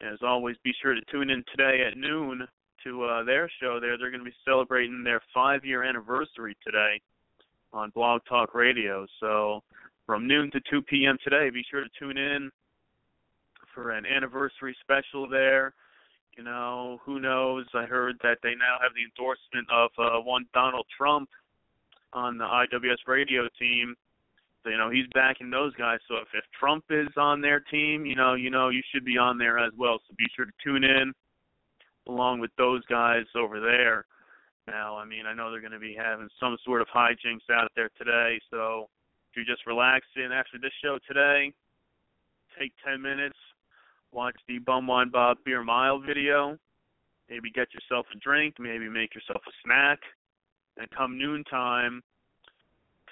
As 0.00 0.18
always, 0.22 0.56
be 0.62 0.72
sure 0.80 0.94
to 0.94 1.00
tune 1.10 1.30
in 1.30 1.42
today 1.50 1.84
at 1.84 1.98
noon 1.98 2.46
to 2.84 3.04
uh, 3.04 3.24
their 3.24 3.50
show 3.60 3.80
there. 3.80 3.98
They're 3.98 4.12
going 4.12 4.24
to 4.24 4.30
be 4.30 4.36
celebrating 4.44 5.02
their 5.02 5.20
five 5.34 5.64
year 5.64 5.82
anniversary 5.82 6.56
today 6.64 7.00
on 7.72 7.90
Blog 7.90 8.20
Talk 8.28 8.54
Radio. 8.54 9.06
So 9.18 9.62
from 10.06 10.26
noon 10.26 10.50
to 10.52 10.60
2 10.70 10.82
p.m. 10.82 11.18
today. 11.22 11.50
Be 11.50 11.64
sure 11.68 11.82
to 11.82 11.90
tune 11.98 12.16
in 12.16 12.50
for 13.74 13.90
an 13.90 14.06
anniversary 14.06 14.76
special 14.80 15.28
there. 15.28 15.74
You 16.36 16.44
know, 16.44 16.98
who 17.04 17.18
knows? 17.18 17.66
I 17.74 17.84
heard 17.84 18.16
that 18.22 18.38
they 18.42 18.50
now 18.50 18.78
have 18.80 18.92
the 18.94 19.04
endorsement 19.04 19.68
of 19.70 19.90
uh, 19.98 20.20
one 20.22 20.46
Donald 20.54 20.86
Trump 20.96 21.28
on 22.12 22.38
the 22.38 22.44
IWS 22.44 23.06
radio 23.06 23.48
team. 23.58 23.94
So, 24.62 24.70
you 24.70 24.78
know, 24.78 24.90
he's 24.90 25.06
backing 25.14 25.50
those 25.50 25.74
guys. 25.76 25.98
So 26.08 26.16
if, 26.16 26.28
if 26.34 26.44
Trump 26.58 26.84
is 26.90 27.08
on 27.16 27.40
their 27.40 27.60
team, 27.60 28.04
you 28.04 28.16
know, 28.16 28.34
you 28.34 28.50
know, 28.50 28.68
you 28.68 28.82
should 28.92 29.04
be 29.04 29.16
on 29.16 29.38
there 29.38 29.58
as 29.58 29.72
well. 29.78 29.98
So 30.06 30.14
be 30.18 30.26
sure 30.34 30.44
to 30.44 30.52
tune 30.62 30.84
in 30.84 31.12
along 32.08 32.40
with 32.40 32.50
those 32.58 32.84
guys 32.86 33.24
over 33.34 33.60
there. 33.60 34.04
Now, 34.66 34.96
I 34.96 35.04
mean, 35.04 35.26
I 35.26 35.34
know 35.34 35.50
they're 35.50 35.60
going 35.60 35.72
to 35.72 35.78
be 35.78 35.96
having 35.96 36.28
some 36.40 36.56
sort 36.64 36.82
of 36.82 36.88
hijinks 36.88 37.48
out 37.52 37.70
there 37.76 37.90
today, 37.96 38.40
so 38.50 38.88
you're 39.36 39.44
just 39.44 39.66
relaxing 39.66 40.32
after 40.32 40.58
this 40.60 40.72
show 40.82 40.98
today, 41.06 41.52
take 42.58 42.72
10 42.84 43.00
minutes, 43.00 43.36
watch 44.12 44.36
the 44.48 44.58
Bum 44.58 44.86
Wine 44.86 45.10
Bob 45.10 45.38
Beer 45.44 45.62
Mile 45.62 45.98
video, 46.00 46.58
maybe 47.28 47.50
get 47.50 47.68
yourself 47.74 48.06
a 48.14 48.18
drink, 48.18 48.54
maybe 48.58 48.88
make 48.88 49.14
yourself 49.14 49.42
a 49.46 49.52
snack, 49.64 50.00
and 50.78 50.88
come 50.90 51.18
noontime, 51.18 52.02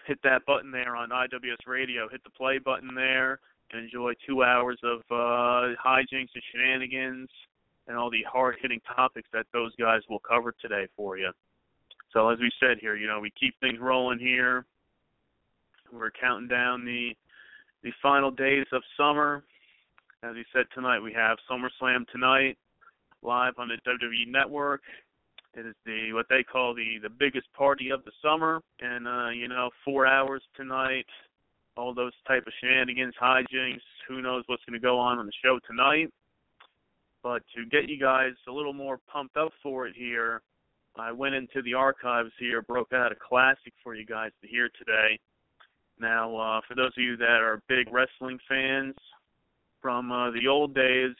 hit 0.06 0.18
that 0.22 0.44
button 0.46 0.70
there 0.70 0.96
on 0.96 1.10
IWS 1.10 1.66
Radio, 1.66 2.08
hit 2.08 2.22
the 2.24 2.30
play 2.30 2.58
button 2.58 2.94
there, 2.94 3.40
and 3.72 3.84
enjoy 3.84 4.12
two 4.26 4.42
hours 4.42 4.78
of 4.82 5.00
uh, 5.10 5.74
hijinks 5.84 6.32
and 6.34 6.42
shenanigans 6.52 7.28
and 7.86 7.96
all 7.96 8.10
the 8.10 8.22
hard 8.30 8.56
hitting 8.60 8.80
topics 8.96 9.28
that 9.32 9.46
those 9.52 9.74
guys 9.76 10.00
will 10.08 10.20
cover 10.20 10.54
today 10.60 10.86
for 10.96 11.18
you. 11.18 11.30
So 12.12 12.28
as 12.28 12.38
we 12.38 12.50
said 12.60 12.78
here, 12.80 12.96
you 12.96 13.06
know, 13.06 13.20
we 13.20 13.32
keep 13.38 13.54
things 13.60 13.78
rolling 13.80 14.18
here. 14.18 14.64
We're 15.94 16.10
counting 16.10 16.48
down 16.48 16.84
the 16.84 17.14
the 17.82 17.92
final 18.02 18.30
days 18.30 18.66
of 18.72 18.82
summer. 18.96 19.44
As 20.22 20.34
we 20.34 20.44
said 20.52 20.64
tonight, 20.74 20.98
we 21.00 21.12
have 21.12 21.36
SummerSlam 21.50 22.06
tonight, 22.10 22.56
live 23.22 23.52
on 23.58 23.68
the 23.68 23.76
WWE 23.86 24.26
Network. 24.26 24.80
It 25.54 25.66
is 25.66 25.74
the 25.86 26.12
what 26.12 26.26
they 26.28 26.42
call 26.42 26.74
the 26.74 26.98
the 27.02 27.10
biggest 27.10 27.46
party 27.52 27.90
of 27.90 28.04
the 28.04 28.10
summer, 28.22 28.60
and 28.80 29.06
uh, 29.06 29.28
you 29.28 29.46
know, 29.48 29.70
four 29.84 30.06
hours 30.06 30.42
tonight. 30.56 31.06
All 31.76 31.94
those 31.94 32.12
type 32.26 32.44
of 32.46 32.52
shenanigans, 32.60 33.14
hijinks. 33.20 33.80
Who 34.08 34.20
knows 34.22 34.44
what's 34.46 34.64
going 34.64 34.80
to 34.80 34.84
go 34.84 34.98
on 34.98 35.18
on 35.18 35.26
the 35.26 35.32
show 35.44 35.58
tonight? 35.66 36.10
But 37.22 37.42
to 37.54 37.66
get 37.66 37.88
you 37.88 38.00
guys 38.00 38.32
a 38.48 38.52
little 38.52 38.72
more 38.72 38.98
pumped 39.10 39.36
up 39.36 39.52
for 39.62 39.86
it 39.86 39.94
here, 39.96 40.42
I 40.96 41.12
went 41.12 41.34
into 41.34 41.62
the 41.62 41.74
archives 41.74 42.30
here, 42.38 42.62
broke 42.62 42.92
out 42.92 43.12
a 43.12 43.16
classic 43.16 43.72
for 43.82 43.94
you 43.94 44.06
guys 44.06 44.30
to 44.42 44.48
hear 44.48 44.68
today. 44.78 45.18
Now, 45.98 46.36
uh, 46.36 46.60
for 46.66 46.74
those 46.74 46.92
of 46.96 47.02
you 47.02 47.16
that 47.16 47.40
are 47.40 47.62
big 47.68 47.92
wrestling 47.92 48.38
fans 48.48 48.94
from 49.80 50.10
uh, 50.10 50.30
the 50.30 50.48
old 50.48 50.74
days, 50.74 51.14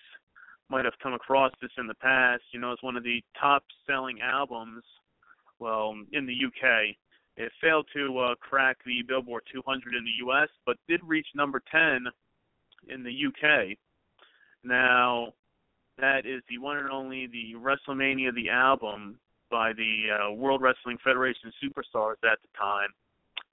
might 0.70 0.84
have 0.84 0.94
come 1.02 1.14
across 1.14 1.52
this 1.60 1.70
in 1.78 1.86
the 1.86 1.94
past. 1.94 2.42
You 2.52 2.60
know, 2.60 2.72
it's 2.72 2.82
one 2.82 2.96
of 2.96 3.04
the 3.04 3.22
top-selling 3.40 4.20
albums. 4.22 4.82
Well, 5.58 5.94
in 6.12 6.26
the 6.26 6.32
UK, 6.32 6.96
it 7.36 7.52
failed 7.60 7.86
to 7.94 8.18
uh, 8.18 8.34
crack 8.40 8.78
the 8.84 9.02
Billboard 9.06 9.42
200 9.52 9.94
in 9.94 10.04
the 10.04 10.26
US, 10.26 10.48
but 10.66 10.76
did 10.88 11.00
reach 11.04 11.26
number 11.34 11.62
10 11.70 12.06
in 12.88 13.02
the 13.02 13.10
UK. 13.10 13.76
Now, 14.62 15.32
that 15.98 16.26
is 16.26 16.42
the 16.48 16.58
one 16.58 16.78
and 16.78 16.90
only 16.90 17.26
the 17.26 17.54
WrestleMania 17.56 18.34
the 18.34 18.50
album 18.50 19.18
by 19.50 19.72
the 19.72 20.06
uh, 20.10 20.32
World 20.32 20.62
Wrestling 20.62 20.98
Federation 21.04 21.52
superstars 21.62 22.16
at 22.24 22.38
the 22.42 22.48
time. 22.58 22.88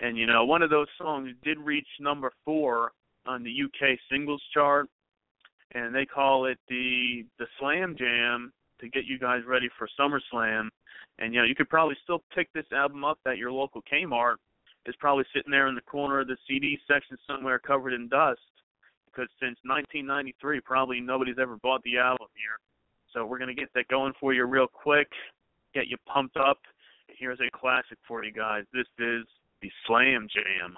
And 0.02 0.18
you 0.18 0.26
know, 0.26 0.44
one 0.44 0.64
of 0.64 0.72
those 0.72 0.88
songs 0.98 1.30
did 1.44 1.60
reach 1.60 1.88
number 2.00 2.32
four 2.44 2.92
on 3.28 3.44
the 3.44 3.52
UK 3.52 4.00
singles 4.12 4.42
chart, 4.52 4.90
and 5.74 5.94
they 5.94 6.06
call 6.06 6.46
it 6.46 6.58
the 6.68 7.24
the 7.38 7.46
Slam 7.60 7.96
Jam 7.98 8.52
to 8.80 8.90
get 8.90 9.06
you 9.06 9.20
guys 9.20 9.42
ready 9.48 9.70
for 9.78 9.88
SummerSlam. 10.00 10.70
And 11.20 11.34
you 11.34 11.40
know, 11.40 11.46
you 11.46 11.54
could 11.54 11.70
probably 11.70 11.96
still 12.04 12.24
pick 12.34 12.52
this 12.54 12.66
album 12.74 13.06
up 13.06 13.20
at 13.28 13.38
your 13.38 13.52
local 13.52 13.84
Kmart. 13.84 14.36
It's 14.88 14.98
probably 15.00 15.26
sitting 15.36 15.52
there 15.52 15.68
in 15.68 15.76
the 15.76 15.82
corner 15.82 16.20
of 16.20 16.28
the 16.28 16.38
CD 16.48 16.80
section 16.88 17.16
somewhere, 17.28 17.60
covered 17.60 17.94
in 17.94 18.10
dust. 18.10 18.42
Because 19.06 19.30
since 19.40 19.58
1993, 19.66 20.62
probably 20.62 21.00
nobody's 21.00 21.38
ever 21.40 21.58
bought 21.62 21.84
the 21.84 22.00
album 22.00 22.28
here. 22.34 22.58
So 23.14 23.26
we're 23.26 23.38
gonna 23.38 23.54
get 23.54 23.70
that 23.76 23.88
going 23.88 24.14
for 24.20 24.34
you 24.34 24.46
real 24.46 24.68
quick, 24.68 25.10
get 25.76 25.88
you 25.88 25.98
pumped 26.12 26.38
up. 26.38 26.58
Here's 27.08 27.40
a 27.40 27.56
classic 27.56 28.00
for 28.08 28.24
you 28.24 28.32
guys. 28.32 28.64
This 28.74 28.88
is 28.98 29.26
the 29.62 29.72
Slam 29.86 30.28
Jam. 30.34 30.78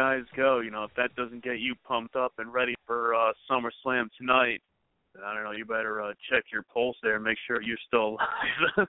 Guys 0.00 0.24
go. 0.34 0.60
You 0.60 0.70
know, 0.70 0.84
if 0.84 0.94
that 0.96 1.14
doesn't 1.14 1.44
get 1.44 1.60
you 1.60 1.74
pumped 1.86 2.16
up 2.16 2.32
and 2.38 2.52
ready 2.52 2.74
for 2.86 3.14
uh 3.14 3.32
SummerSlam 3.50 4.08
tonight, 4.16 4.62
I 5.22 5.34
don't 5.34 5.44
know. 5.44 5.52
You 5.52 5.66
better 5.66 6.00
uh, 6.00 6.12
check 6.30 6.44
your 6.50 6.62
pulse 6.62 6.96
there, 7.02 7.20
make 7.20 7.36
sure 7.46 7.60
you're 7.60 7.76
still 7.86 8.16
alive, 8.16 8.88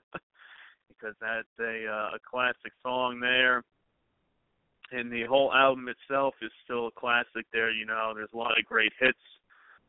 because 0.88 1.14
that's 1.20 1.52
a 1.60 1.86
uh, 1.86 2.16
a 2.16 2.18
classic 2.28 2.72
song 2.82 3.20
there. 3.20 3.62
And 4.90 5.12
the 5.12 5.24
whole 5.24 5.52
album 5.52 5.88
itself 5.88 6.34
is 6.40 6.50
still 6.64 6.86
a 6.86 6.90
classic. 6.92 7.44
There, 7.52 7.70
you 7.70 7.84
know, 7.84 8.12
there's 8.14 8.32
a 8.32 8.36
lot 8.36 8.58
of 8.58 8.64
great 8.64 8.92
hits 8.98 9.18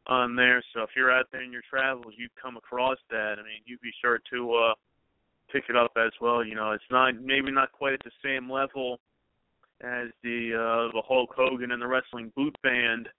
on 0.08 0.36
there. 0.36 0.62
So 0.74 0.82
if 0.82 0.90
you're 0.96 1.12
out 1.12 1.28
there 1.32 1.44
in 1.44 1.54
your 1.54 1.64
travels, 1.70 2.14
you 2.18 2.28
come 2.42 2.58
across 2.58 2.98
that. 3.12 3.36
I 3.40 3.44
mean, 3.44 3.64
you 3.66 3.78
be 3.82 3.92
sure 4.02 4.20
to 4.34 4.54
uh 4.56 4.74
pick 5.54 5.64
it 5.70 5.78
up 5.78 5.92
as 5.96 6.12
well. 6.20 6.44
You 6.44 6.56
know, 6.56 6.72
it's 6.72 6.92
not 6.92 7.16
maybe 7.16 7.50
not 7.50 7.72
quite 7.72 7.94
at 7.94 8.04
the 8.04 8.12
same 8.22 8.52
level 8.52 9.00
as 9.84 10.08
the 10.24 10.54
uh 10.56 10.91
the 10.93 11.02
Hulk 11.06 11.32
Hogan 11.36 11.72
and 11.72 11.82
the 11.82 11.88
Wrestling 11.88 12.32
Boot 12.36 12.56
Band 12.63 13.10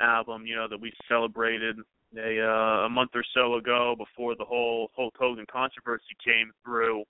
album, 0.00 0.46
you 0.46 0.56
know, 0.56 0.66
that 0.68 0.80
we 0.80 0.92
celebrated 1.08 1.76
a 2.16 2.40
uh, 2.40 2.86
a 2.86 2.88
month 2.88 3.10
or 3.14 3.24
so 3.34 3.54
ago 3.54 3.94
before 3.96 4.34
the 4.34 4.44
whole 4.44 4.90
Hulk 4.96 5.14
Hogan 5.18 5.46
controversy 5.50 6.16
came 6.24 6.50
through, 6.64 7.04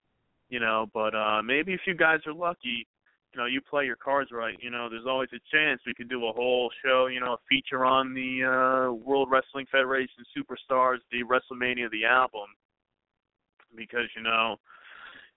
you 0.50 0.60
know, 0.60 0.86
but 0.92 1.14
uh 1.14 1.42
maybe 1.42 1.72
if 1.72 1.80
you 1.86 1.94
guys 1.94 2.20
are 2.26 2.34
lucky, 2.34 2.86
you 3.32 3.40
know, 3.40 3.46
you 3.46 3.60
play 3.60 3.86
your 3.86 3.96
cards 3.96 4.30
right, 4.32 4.58
you 4.60 4.70
know, 4.70 4.88
there's 4.90 5.06
always 5.06 5.30
a 5.32 5.56
chance 5.56 5.80
we 5.86 5.94
could 5.94 6.10
do 6.10 6.26
a 6.26 6.32
whole 6.32 6.70
show, 6.84 7.06
you 7.06 7.20
know, 7.20 7.34
a 7.34 7.38
feature 7.48 7.84
on 7.84 8.12
the 8.12 8.44
uh 8.44 8.92
World 8.92 9.28
Wrestling 9.30 9.66
Federation 9.72 10.24
Superstars, 10.36 10.98
the 11.10 11.22
WrestleMania 11.24 11.90
the 11.90 12.04
album. 12.04 12.48
Because, 13.76 14.10
you 14.16 14.22
know, 14.22 14.56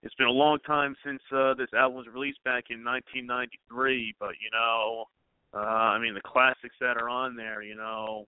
it's 0.04 0.16
been 0.16 0.28
a 0.28 0.32
long 0.32 0.60
time 0.60 0.96
since 1.04 1.22
uh 1.36 1.54
this 1.56 1.74
album 1.74 1.98
was 1.98 2.08
released 2.13 2.44
back 2.44 2.66
in 2.70 2.84
1993, 2.84 4.16
but 4.20 4.36
you 4.44 4.52
know, 4.52 5.06
uh 5.54 5.96
I 5.96 6.00
mean 6.00 6.13
the 6.13 6.22
classics 6.22 6.76
that 6.80 6.98
are 6.98 7.10
on 7.10 7.36
there, 7.36 7.63
you 7.63 7.76
know, 7.76 8.28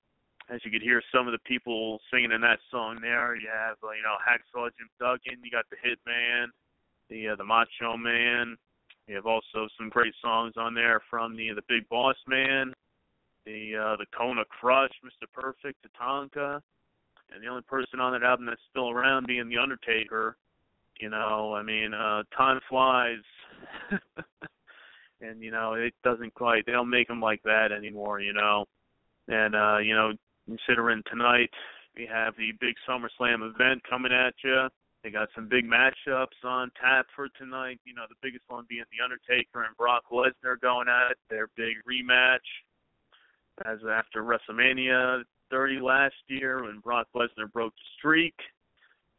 as 0.50 0.60
you 0.66 0.72
could 0.72 0.82
hear 0.82 1.02
some 1.16 1.28
of 1.28 1.32
the 1.32 1.40
people 1.46 2.00
singing 2.12 2.32
in 2.32 2.42
that 2.42 2.60
song 2.70 3.00
there, 3.02 3.36
you 3.36 3.48
have 3.48 3.78
uh, 3.84 3.92
you 3.92 4.04
know 4.04 4.20
Hacksaw 4.20 4.70
Jim 4.78 4.90
Duggan, 5.00 5.42
you 5.44 5.50
got 5.50 5.66
the 5.72 5.78
Hitman, 5.80 6.48
the 7.10 7.30
uh, 7.30 7.36
the 7.38 7.44
Macho 7.44 7.96
Man, 7.96 8.58
you 9.08 9.16
have 9.16 9.26
also 9.26 9.68
some 9.78 9.90
great 9.90 10.14
songs 10.22 10.54
on 10.58 10.74
there 10.74 11.02
from 11.10 11.36
the 11.38 11.52
the 11.56 11.64
Big 11.70 11.88
Boss 11.88 12.18
Man, 12.28 12.74
the 13.46 13.78
uh 13.78 13.96
the 13.96 14.06
Kona 14.18 14.44
Crush, 14.46 14.92
Mr. 15.06 15.26
Perfect, 15.34 15.82
the 15.84 15.90
Tonka, 16.00 16.60
and 17.34 17.42
the 17.42 17.48
only 17.48 17.64
person 17.64 18.02
on 18.02 18.12
that 18.12 18.24
album 18.28 18.46
that's 18.46 18.62
still 18.70 18.90
around 18.90 19.26
being 19.26 19.48
the 19.48 19.58
Undertaker. 19.58 20.36
You 21.00 21.10
know, 21.10 21.54
I 21.56 21.64
mean, 21.64 21.94
uh 21.94 22.24
time 22.36 22.60
flies. 22.70 23.24
and 25.22 25.42
you 25.42 25.52
know, 25.52 25.74
it 25.74 25.94
doesn't 26.04 26.34
quite 26.34 26.66
they 26.66 26.72
don't 26.72 26.90
make 26.90 27.08
them 27.08 27.22
like 27.22 27.42
that 27.44 27.72
anymore, 27.72 28.20
you 28.20 28.34
know. 28.34 28.66
And 29.28 29.56
uh, 29.56 29.78
you 29.78 29.96
know, 29.96 30.14
considering 30.48 31.02
tonight 31.10 31.50
we 31.96 32.08
have 32.12 32.36
the 32.38 32.52
big 32.60 32.76
SummerSlam 32.88 33.50
event 33.50 33.82
coming 33.90 34.12
at 34.12 34.34
you. 34.44 34.68
They 35.04 35.10
got 35.10 35.30
some 35.34 35.48
big 35.48 35.66
matchups 35.66 36.38
on 36.44 36.72
tap 36.80 37.08
for 37.16 37.28
tonight. 37.38 37.80
You 37.86 37.96
know, 37.96 38.04
the 38.08 38.16
biggest 38.22 38.46
one 38.48 38.66
being 38.70 38.84
The 38.92 39.04
Undertaker 39.04 39.64
and 39.64 39.76
Brock 39.76 40.04
Lesnar 40.12 40.60
going 40.62 40.88
at 40.88 41.12
it, 41.12 41.18
their 41.30 41.48
big 41.58 41.78
rematch. 41.90 42.38
As 43.66 43.80
after 43.90 44.24
WrestleMania 44.24 45.24
30 45.50 45.80
last 45.82 46.16
year 46.28 46.64
when 46.64 46.80
Brock 46.80 47.08
Lesnar 47.16 47.52
broke 47.52 47.74
the 47.76 47.82
streak. 47.98 48.36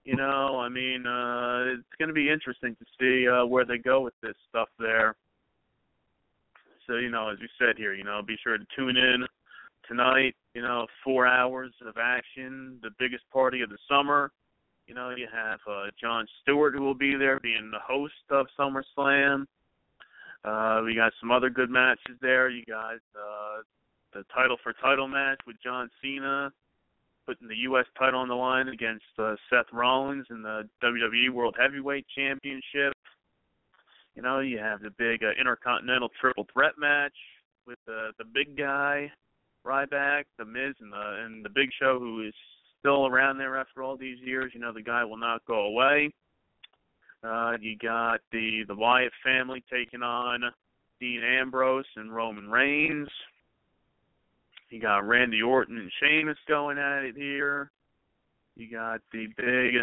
You 0.05 0.17
know, 0.17 0.59
I 0.61 0.69
mean, 0.69 1.07
uh 1.07 1.75
it's 1.75 1.97
going 1.99 2.09
to 2.09 2.15
be 2.15 2.31
interesting 2.31 2.77
to 2.77 2.85
see 2.99 3.29
uh 3.29 3.47
where 3.47 3.65
they 3.65 3.79
go 3.79 4.01
with 4.01 4.15
this 4.23 4.37
stuff 4.49 4.69
there. 4.79 5.15
So, 6.87 6.97
you 6.97 7.11
know, 7.11 7.29
as 7.29 7.39
we 7.39 7.49
said 7.59 7.77
here, 7.77 7.95
you 7.95 8.03
know, 8.03 8.21
be 8.27 8.37
sure 8.43 8.59
to 8.59 8.67
tune 8.77 8.97
in 8.97 9.25
tonight, 9.87 10.35
you 10.55 10.63
know, 10.63 10.87
four 11.05 11.27
hours 11.27 11.73
of 11.87 11.95
action, 11.97 12.79
the 12.83 12.91
biggest 12.99 13.25
party 13.33 13.63
of 13.63 13.71
the 13.71 13.79
summer. 13.89 14.33
You 14.87 14.95
know, 14.95 15.11
you 15.11 15.29
have 15.33 15.61
uh, 15.71 15.87
Jon 16.01 16.27
Stewart 16.43 16.75
who 16.75 16.83
will 16.83 16.95
be 16.95 17.15
there 17.15 17.39
being 17.41 17.71
the 17.71 17.79
host 17.79 18.15
of 18.31 18.47
SummerSlam. 18.59 19.47
Uh, 20.45 20.83
we 20.85 20.97
got 20.97 21.13
some 21.21 21.31
other 21.31 21.51
good 21.51 21.71
matches 21.71 22.17
there. 22.21 22.51
You 22.51 22.65
got 22.65 22.95
uh, 23.15 23.63
the 24.13 24.25
title 24.35 24.57
for 24.63 24.73
title 24.73 25.07
match 25.07 25.39
with 25.47 25.57
John 25.63 25.89
Cena, 26.03 26.53
putting 27.27 27.49
the 27.49 27.57
U.S. 27.69 27.87
title 27.99 28.21
on 28.21 28.29
the 28.29 28.35
line 28.35 28.69
against 28.69 29.05
uh, 29.19 29.35
Seth 29.51 29.67
Rollins 29.73 30.27
in 30.31 30.43
the 30.43 30.69
WWE 30.83 31.31
World 31.31 31.57
Heavyweight 31.61 32.07
Championship. 32.17 32.93
You 34.15 34.23
know, 34.23 34.41
you 34.41 34.59
have 34.59 34.81
the 34.81 34.91
big 34.99 35.23
uh, 35.23 35.31
Intercontinental 35.39 36.11
Triple 36.21 36.47
Threat 36.53 36.73
match 36.79 37.15
with 37.67 37.79
the 37.87 38.11
the 38.19 38.25
big 38.25 38.57
guy 38.57 39.11
Ryback, 39.67 40.25
The 40.39 40.45
Miz, 40.45 40.75
and 40.81 40.93
the 40.93 41.25
and 41.25 41.45
the 41.45 41.51
Big 41.51 41.71
Show, 41.81 41.99
who 41.99 42.27
is 42.27 42.35
still 42.81 43.07
around 43.07 43.39
there 43.39 43.57
after 43.57 43.83
all 43.83 43.97
these 43.97 44.19
years. 44.21 44.53
You 44.55 44.61
know, 44.61 44.73
the 44.73 44.83
guy 44.83 45.05
will 45.05 45.17
not 45.17 45.45
go 45.47 45.67
away. 45.67 46.11
Uh, 47.25 47.53
you 47.61 47.77
got 47.79 48.21
the 48.33 48.65
the 48.67 48.75
Wyatt 48.75 49.13
family 49.25 49.63
taking 49.73 50.03
on 50.03 50.43
Dean 51.01 51.23
Ambrose 51.23 51.87
and 51.97 52.15
Roman 52.15 52.51
Reigns. 52.51 53.09
You 54.73 54.81
got 54.81 55.07
Randy 55.07 55.43
Orton 55.43 55.77
and 55.77 55.93
Sheamus 56.01 56.39
going 56.49 56.79
at 56.79 57.05
it 57.05 57.15
here. 57.15 57.71
You 58.57 58.71
got 58.71 59.03
the 59.13 59.27
big 59.37 59.75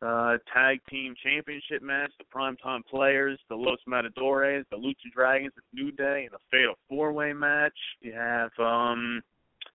uh, 0.00 0.36
tag 0.54 0.78
team 0.88 1.16
championship 1.20 1.82
match, 1.82 2.12
the 2.18 2.24
primetime 2.32 2.86
players, 2.88 3.40
the 3.48 3.56
Los 3.56 3.80
Matadores, 3.88 4.64
the 4.70 4.76
Lucha 4.76 5.12
Dragons, 5.12 5.52
the 5.56 5.82
New 5.82 5.90
Day, 5.90 6.28
and 6.30 6.34
a 6.34 6.38
fatal 6.48 6.74
four 6.88 7.12
way 7.12 7.32
match. 7.32 7.76
You 8.02 8.12
have 8.12 8.50
um 8.60 9.20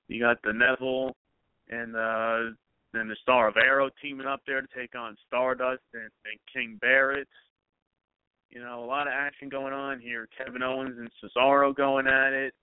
you 0.07 0.21
got 0.21 0.37
the 0.43 0.53
Neville 0.53 1.17
and 1.69 1.97
uh 1.97 2.55
and 2.93 3.11
the 3.11 3.17
Star 3.21 3.49
of 3.49 3.57
Arrow 3.57 3.89
teaming 4.01 4.25
up 4.25 4.39
there 4.47 4.61
to 4.61 4.67
take 4.73 4.95
on 4.95 5.17
Stardust 5.27 5.83
and, 5.93 6.03
and 6.03 6.39
King 6.53 6.77
Barrett. 6.79 7.27
You 8.51 8.61
know, 8.61 8.85
a 8.85 8.87
lot 8.87 9.07
of 9.07 9.13
action 9.13 9.49
going 9.49 9.73
on 9.73 9.99
here. 9.99 10.29
Kevin 10.37 10.63
Owens 10.63 10.97
and 10.97 11.11
Cesaro 11.21 11.75
going 11.75 12.07
at 12.07 12.31
it. 12.31 12.53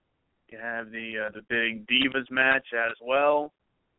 You 0.49 0.59
have 0.59 0.91
the 0.91 1.27
uh, 1.27 1.31
the 1.35 1.43
big 1.49 1.87
Divas 1.87 2.31
match 2.31 2.67
as 2.73 2.97
well. 3.03 3.53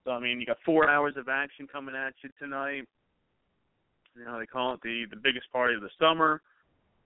So 0.03 0.11
I 0.11 0.19
mean, 0.19 0.39
you 0.39 0.45
got 0.45 0.57
four 0.65 0.89
hours 0.89 1.15
of 1.17 1.27
action 1.27 1.67
coming 1.71 1.95
at 1.95 2.13
you 2.23 2.29
tonight. 2.39 2.83
You 4.15 4.25
know, 4.25 4.39
they 4.39 4.45
call 4.45 4.73
it 4.73 4.81
the 4.81 5.05
the 5.09 5.17
biggest 5.17 5.51
party 5.51 5.75
of 5.75 5.81
the 5.81 5.89
summer. 5.99 6.41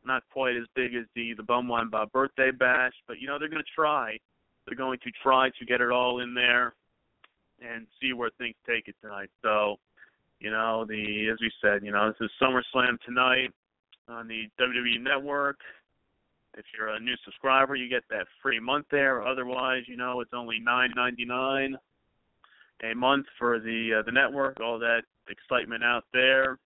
Not 0.06 0.24
quite 0.32 0.56
as 0.56 0.64
big 0.76 0.96
as 0.96 1.06
the 1.16 1.34
the 1.34 1.44
Bumwine 1.44 1.90
Bob 1.90 2.12
birthday 2.12 2.52
bash, 2.52 2.94
but 3.08 3.20
you 3.20 3.28
know 3.28 3.40
they're 3.40 3.50
going 3.50 3.64
to 3.64 3.76
try. 3.76 4.18
They're 4.66 4.78
going 4.78 5.00
to 5.00 5.12
try 5.24 5.50
to 5.58 5.66
get 5.66 5.82
it 5.82 5.92
all 5.92 6.22
in 6.22 6.34
there 6.34 6.76
and 7.62 7.88
see 8.00 8.14
where 8.14 8.30
things 8.38 8.56
take 8.68 8.88
it 8.88 8.96
tonight. 9.02 9.30
So, 9.42 9.78
you 10.40 10.52
know, 10.52 10.86
the 10.88 11.30
as 11.32 11.40
we 11.42 11.52
said, 11.62 11.84
you 11.84 11.92
know, 11.92 12.08
this 12.08 12.26
is 12.26 12.32
SummerSlam 12.42 13.00
tonight 13.06 13.52
on 14.08 14.28
the 14.28 14.50
WWE 14.60 15.02
Network. 15.02 15.60
If 16.58 16.66
you're 16.78 16.90
a 16.90 17.00
new 17.00 17.16
subscriber, 17.24 17.76
you 17.76 17.90
get 17.90 18.04
that 18.10 18.28
free 18.42 18.60
month 18.60 18.88
there. 18.92 19.26
Otherwise, 19.26 19.84
you 19.88 19.96
know, 19.96 20.20
it's 20.22 20.34
only 20.34 20.60
nine 20.60 20.92
ninety 20.96 21.26
nine 21.26 21.78
a 22.84 22.94
month 22.94 23.26
for 23.38 23.60
the 23.60 24.00
uh, 24.00 24.04
the 24.06 24.12
network. 24.12 24.60
All 24.60 24.80
that 24.80 25.04
excitement 25.30 25.84
out 25.84 26.04
there. 26.14 26.58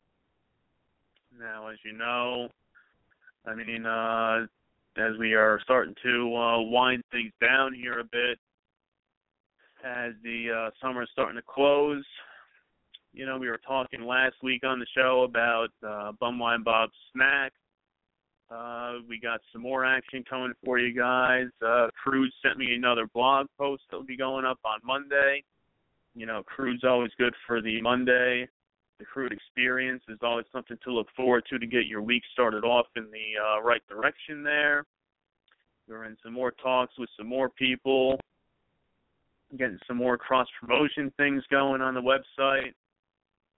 Now, 1.38 1.68
as 1.68 1.78
you 1.84 1.94
know, 1.94 2.48
I 3.46 3.54
mean, 3.54 3.86
uh, 3.86 4.46
as 4.98 5.18
we 5.20 5.34
are 5.34 5.60
starting 5.64 5.96
to 6.04 6.36
uh, 6.36 6.62
wind 6.62 7.04
things 7.12 7.34
down 7.42 7.74
here 7.74 8.00
a 8.00 8.04
bit, 8.06 8.40
as 9.84 10.14
the 10.24 10.48
uh, 10.52 10.70
summer 10.82 11.04
is 11.04 11.10
starting 11.12 11.36
to 11.36 11.44
close, 11.44 12.04
you 13.14 13.26
know, 13.26 13.38
we 13.38 13.50
were 13.50 13.60
talking 13.68 14.06
last 14.06 14.36
week 14.42 14.64
on 14.66 14.80
the 14.80 14.88
show 14.96 15.24
about 15.24 15.70
uh, 15.86 16.12
Bumwine 16.22 16.64
Bob's 16.64 16.94
snack. 17.14 17.52
We 19.08 19.20
got 19.20 19.42
some 19.52 19.62
more 19.62 19.86
action 19.86 20.24
coming 20.30 20.54
for 20.64 20.80
you 20.80 20.94
guys. 20.94 21.48
Uh, 21.66 21.88
Crude 22.02 22.32
sent 22.44 22.58
me 22.58 22.74
another 22.76 23.08
blog 23.14 23.48
post 23.58 23.84
that'll 23.90 24.06
be 24.06 24.18
going 24.18 24.46
up 24.46 24.60
on 24.66 24.80
Monday. 24.84 25.44
You 26.16 26.26
know, 26.26 26.44
Crude's 26.44 26.84
always 26.84 27.12
good 27.18 27.34
for 27.48 27.62
the 27.62 27.82
Monday 27.82 28.48
the 29.00 29.06
crude 29.06 29.32
experience 29.32 30.04
is 30.08 30.20
always 30.22 30.46
something 30.52 30.78
to 30.84 30.92
look 30.92 31.08
forward 31.16 31.44
to 31.50 31.60
to 31.60 31.68
get 31.68 31.86
your 31.86 32.02
week 32.02 32.24
started 32.32 32.64
off 32.64 32.88
in 32.96 33.06
the 33.12 33.34
uh, 33.42 33.62
right 33.62 33.82
direction 33.90 34.44
there. 34.44 34.86
We're 35.88 36.06
in 36.06 36.18
some 36.24 36.34
more 36.34 36.52
talks 36.52 36.94
with 36.98 37.10
some 37.18 37.28
more 37.28 37.50
people, 37.50 38.20
getting 39.58 39.80
some 39.88 39.98
more 39.98 40.18
cross 40.18 40.48
promotion 40.60 41.12
things 41.18 41.44
going 41.52 41.82
on 41.82 41.94
the 41.94 42.02
website. 42.02 42.74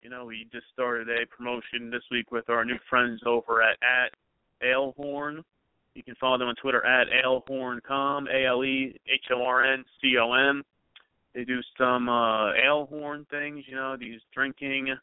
You 0.02 0.10
know, 0.10 0.24
we 0.24 0.48
just 0.52 0.66
started 0.72 1.08
a 1.08 1.26
promotion 1.26 1.90
this 1.90 2.02
week 2.10 2.30
with 2.32 2.48
our 2.48 2.64
new 2.64 2.78
friends 2.88 3.20
over 3.26 3.62
at 3.62 3.76
at 3.82 4.12
Alehorn. 4.62 5.42
You 5.94 6.02
can 6.02 6.14
follow 6.20 6.38
them 6.38 6.48
on 6.48 6.54
Twitter 6.56 6.84
at 6.84 7.08
alehorncom, 7.24 8.26
A 8.30 8.46
L 8.46 8.64
E 8.64 8.98
H 9.08 9.24
O 9.32 9.42
R 9.42 9.64
N 9.64 9.84
C 10.00 10.16
O 10.18 10.32
M. 10.32 10.62
They 11.34 11.44
do 11.44 11.60
some 11.78 12.08
uh 12.08 12.52
ale 12.54 12.86
things, 13.30 13.64
you 13.66 13.76
know, 13.76 13.96
these 13.98 14.20
drinking 14.34 14.94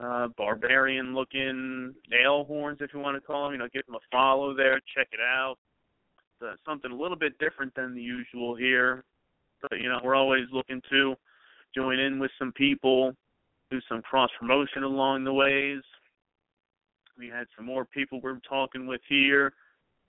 uh, 0.00 0.28
barbarian 0.36 1.14
looking 1.14 1.94
ale 2.12 2.44
horns, 2.44 2.78
if 2.80 2.92
you 2.92 3.00
want 3.00 3.16
to 3.16 3.20
call 3.20 3.44
them. 3.44 3.52
You 3.52 3.58
know, 3.58 3.68
give 3.72 3.86
them 3.86 3.94
a 3.94 4.00
follow 4.10 4.54
there, 4.54 4.80
check 4.94 5.08
it 5.12 5.20
out. 5.20 5.56
uh, 6.42 6.54
something 6.66 6.90
a 6.90 6.96
little 6.96 7.16
bit 7.16 7.38
different 7.38 7.74
than 7.74 7.94
the 7.94 8.02
usual 8.02 8.54
here. 8.56 9.04
But 9.60 9.78
you 9.78 9.88
know, 9.88 10.00
we're 10.02 10.16
always 10.16 10.44
looking 10.52 10.82
to 10.90 11.14
join 11.74 11.98
in 11.98 12.18
with 12.18 12.30
some 12.38 12.52
people, 12.52 13.14
do 13.70 13.80
some 13.88 14.02
cross 14.02 14.30
promotion 14.38 14.82
along 14.82 15.24
the 15.24 15.32
ways. 15.32 15.82
We 17.22 17.28
had 17.28 17.46
some 17.54 17.66
more 17.66 17.84
people 17.84 18.20
we're 18.20 18.40
talking 18.40 18.88
with 18.88 19.00
here. 19.08 19.52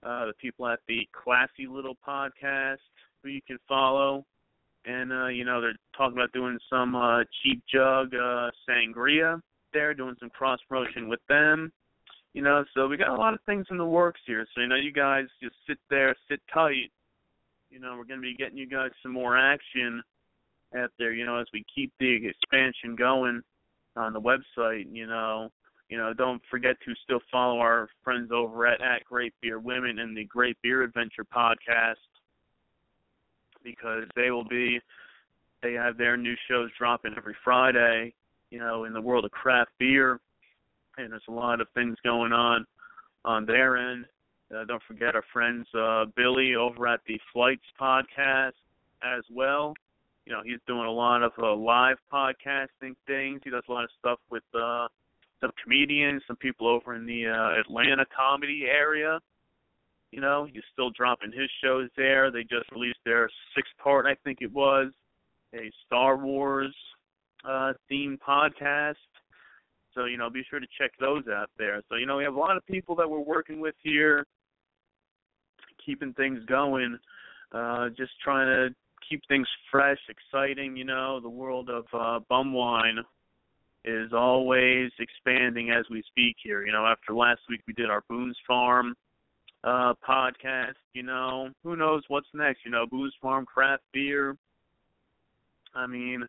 Uh, 0.01 0.25
the 0.25 0.33
people 0.41 0.65
at 0.65 0.79
the 0.87 1.07
Classy 1.13 1.67
Little 1.69 1.95
Podcast 2.05 2.77
who 3.21 3.29
you 3.29 3.39
can 3.45 3.59
follow. 3.69 4.25
And 4.85 5.13
uh, 5.13 5.27
you 5.27 5.45
know, 5.45 5.61
they're 5.61 5.75
talking 5.95 6.17
about 6.17 6.31
doing 6.31 6.57
some 6.71 6.95
uh 6.95 7.19
cheap 7.43 7.61
jug 7.71 8.15
uh 8.15 8.49
sangria 8.67 9.39
there, 9.73 9.93
doing 9.93 10.15
some 10.19 10.31
cross 10.31 10.59
promotion 10.67 11.07
with 11.07 11.19
them. 11.29 11.71
You 12.33 12.41
know, 12.41 12.65
so 12.73 12.87
we 12.87 12.97
got 12.97 13.09
a 13.09 13.15
lot 13.15 13.35
of 13.35 13.41
things 13.45 13.67
in 13.69 13.77
the 13.77 13.85
works 13.85 14.21
here. 14.25 14.43
So 14.55 14.61
you 14.61 14.67
know, 14.67 14.75
you 14.75 14.91
guys 14.91 15.25
just 15.39 15.55
sit 15.67 15.77
there, 15.91 16.15
sit 16.27 16.41
tight. 16.51 16.91
You 17.69 17.79
know, 17.79 17.95
we're 17.95 18.05
gonna 18.05 18.21
be 18.21 18.35
getting 18.35 18.57
you 18.57 18.67
guys 18.67 18.89
some 19.03 19.11
more 19.11 19.37
action 19.37 20.01
out 20.75 20.89
there, 20.97 21.13
you 21.13 21.27
know, 21.27 21.37
as 21.37 21.45
we 21.53 21.63
keep 21.75 21.93
the 21.99 22.25
expansion 22.25 22.95
going 22.95 23.43
on 23.95 24.13
the 24.13 24.19
website, 24.19 24.87
you 24.91 25.05
know. 25.05 25.51
You 25.93 25.99
know, 25.99 26.11
don't 26.11 26.41
forget 26.49 26.75
to 26.87 26.95
still 27.03 27.19
follow 27.31 27.59
our 27.59 27.87
friends 28.03 28.31
over 28.33 28.65
at 28.65 28.81
at 28.81 29.03
Great 29.05 29.31
Beer 29.43 29.59
Women 29.59 29.99
and 29.99 30.17
the 30.17 30.23
Great 30.23 30.57
Beer 30.63 30.81
Adventure 30.81 31.23
podcast 31.23 32.01
because 33.63 34.05
they 34.15 34.31
will 34.31 34.43
be 34.43 34.79
they 35.61 35.73
have 35.73 35.95
their 35.95 36.17
new 36.17 36.33
shows 36.49 36.71
dropping 36.79 37.13
every 37.15 37.35
Friday, 37.43 38.11
you 38.49 38.57
know, 38.57 38.85
in 38.85 38.93
the 38.93 39.01
world 39.01 39.23
of 39.23 39.29
craft 39.29 39.69
beer 39.77 40.19
and 40.97 41.11
there's 41.11 41.21
a 41.29 41.31
lot 41.31 41.61
of 41.61 41.67
things 41.75 41.95
going 42.03 42.33
on 42.33 42.65
on 43.23 43.45
their 43.45 43.77
end. 43.77 44.05
Uh, 44.51 44.65
don't 44.65 44.81
forget 44.87 45.13
our 45.13 45.23
friends 45.31 45.67
uh 45.75 46.05
Billy 46.15 46.55
over 46.55 46.87
at 46.87 47.01
the 47.05 47.19
Flights 47.31 47.67
podcast 47.79 48.53
as 49.03 49.23
well. 49.31 49.75
You 50.25 50.33
know, 50.33 50.41
he's 50.43 50.59
doing 50.65 50.87
a 50.87 50.91
lot 50.91 51.21
of 51.21 51.33
uh, 51.37 51.53
live 51.53 51.97
podcasting 52.11 52.95
things. 53.05 53.41
He 53.43 53.51
does 53.51 53.63
a 53.69 53.71
lot 53.71 53.83
of 53.83 53.91
stuff 53.99 54.17
with 54.31 54.41
uh 54.55 54.87
some 55.43 55.51
comedians, 55.61 56.23
some 56.25 56.37
people 56.37 56.67
over 56.67 56.95
in 56.95 57.05
the 57.05 57.27
uh, 57.27 57.59
Atlanta 57.59 58.05
comedy 58.15 58.63
area. 58.65 59.19
You 60.11 60.21
know, 60.21 60.47
he's 60.51 60.63
still 60.71 60.89
dropping 60.91 61.31
his 61.31 61.49
shows 61.61 61.89
there. 61.97 62.31
They 62.31 62.43
just 62.43 62.71
released 62.71 62.99
their 63.03 63.29
sixth 63.55 63.73
part, 63.83 64.05
I 64.05 64.15
think 64.23 64.37
it 64.41 64.51
was, 64.53 64.91
a 65.53 65.69
Star 65.85 66.17
Wars 66.17 66.73
uh 67.45 67.73
themed 67.91 68.19
podcast. 68.25 68.93
So, 69.93 70.05
you 70.05 70.17
know, 70.17 70.29
be 70.29 70.43
sure 70.49 70.61
to 70.61 70.67
check 70.79 70.91
those 70.99 71.23
out 71.27 71.49
there. 71.57 71.81
So, 71.89 71.95
you 71.95 72.05
know, 72.05 72.17
we 72.17 72.23
have 72.23 72.35
a 72.35 72.39
lot 72.39 72.55
of 72.55 72.65
people 72.65 72.95
that 72.95 73.09
we're 73.09 73.19
working 73.19 73.59
with 73.59 73.75
here, 73.83 74.25
keeping 75.85 76.13
things 76.13 76.39
going, 76.45 76.97
uh, 77.51 77.89
just 77.89 78.11
trying 78.23 78.47
to 78.47 78.73
keep 79.07 79.21
things 79.27 79.47
fresh, 79.69 79.99
exciting, 80.07 80.77
you 80.77 80.85
know, 80.85 81.19
the 81.19 81.29
world 81.29 81.69
of 81.69 81.85
uh 81.93 82.19
bum 82.29 82.53
wine 82.53 82.99
is 83.85 84.13
always 84.13 84.91
expanding 84.99 85.71
as 85.71 85.85
we 85.89 86.03
speak 86.07 86.37
here. 86.41 86.65
You 86.65 86.71
know, 86.71 86.85
after 86.85 87.13
last 87.13 87.41
week 87.49 87.61
we 87.67 87.73
did 87.73 87.89
our 87.89 88.03
Boone's 88.09 88.37
Farm 88.47 88.95
uh 89.63 89.93
podcast, 90.07 90.75
you 90.93 91.03
know, 91.03 91.49
who 91.63 91.75
knows 91.75 92.03
what's 92.09 92.27
next, 92.33 92.65
you 92.65 92.71
know, 92.71 92.85
Boone's 92.85 93.13
Farm 93.21 93.45
craft 93.45 93.83
beer. 93.93 94.35
I 95.73 95.87
mean, 95.87 96.23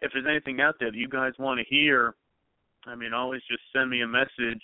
if 0.00 0.10
there's 0.12 0.26
anything 0.28 0.60
out 0.60 0.76
there 0.80 0.90
that 0.90 0.96
you 0.96 1.08
guys 1.08 1.32
want 1.38 1.60
to 1.60 1.66
hear, 1.68 2.14
I 2.86 2.94
mean, 2.94 3.12
always 3.12 3.42
just 3.48 3.62
send 3.74 3.90
me 3.90 4.00
a 4.02 4.06
message 4.06 4.62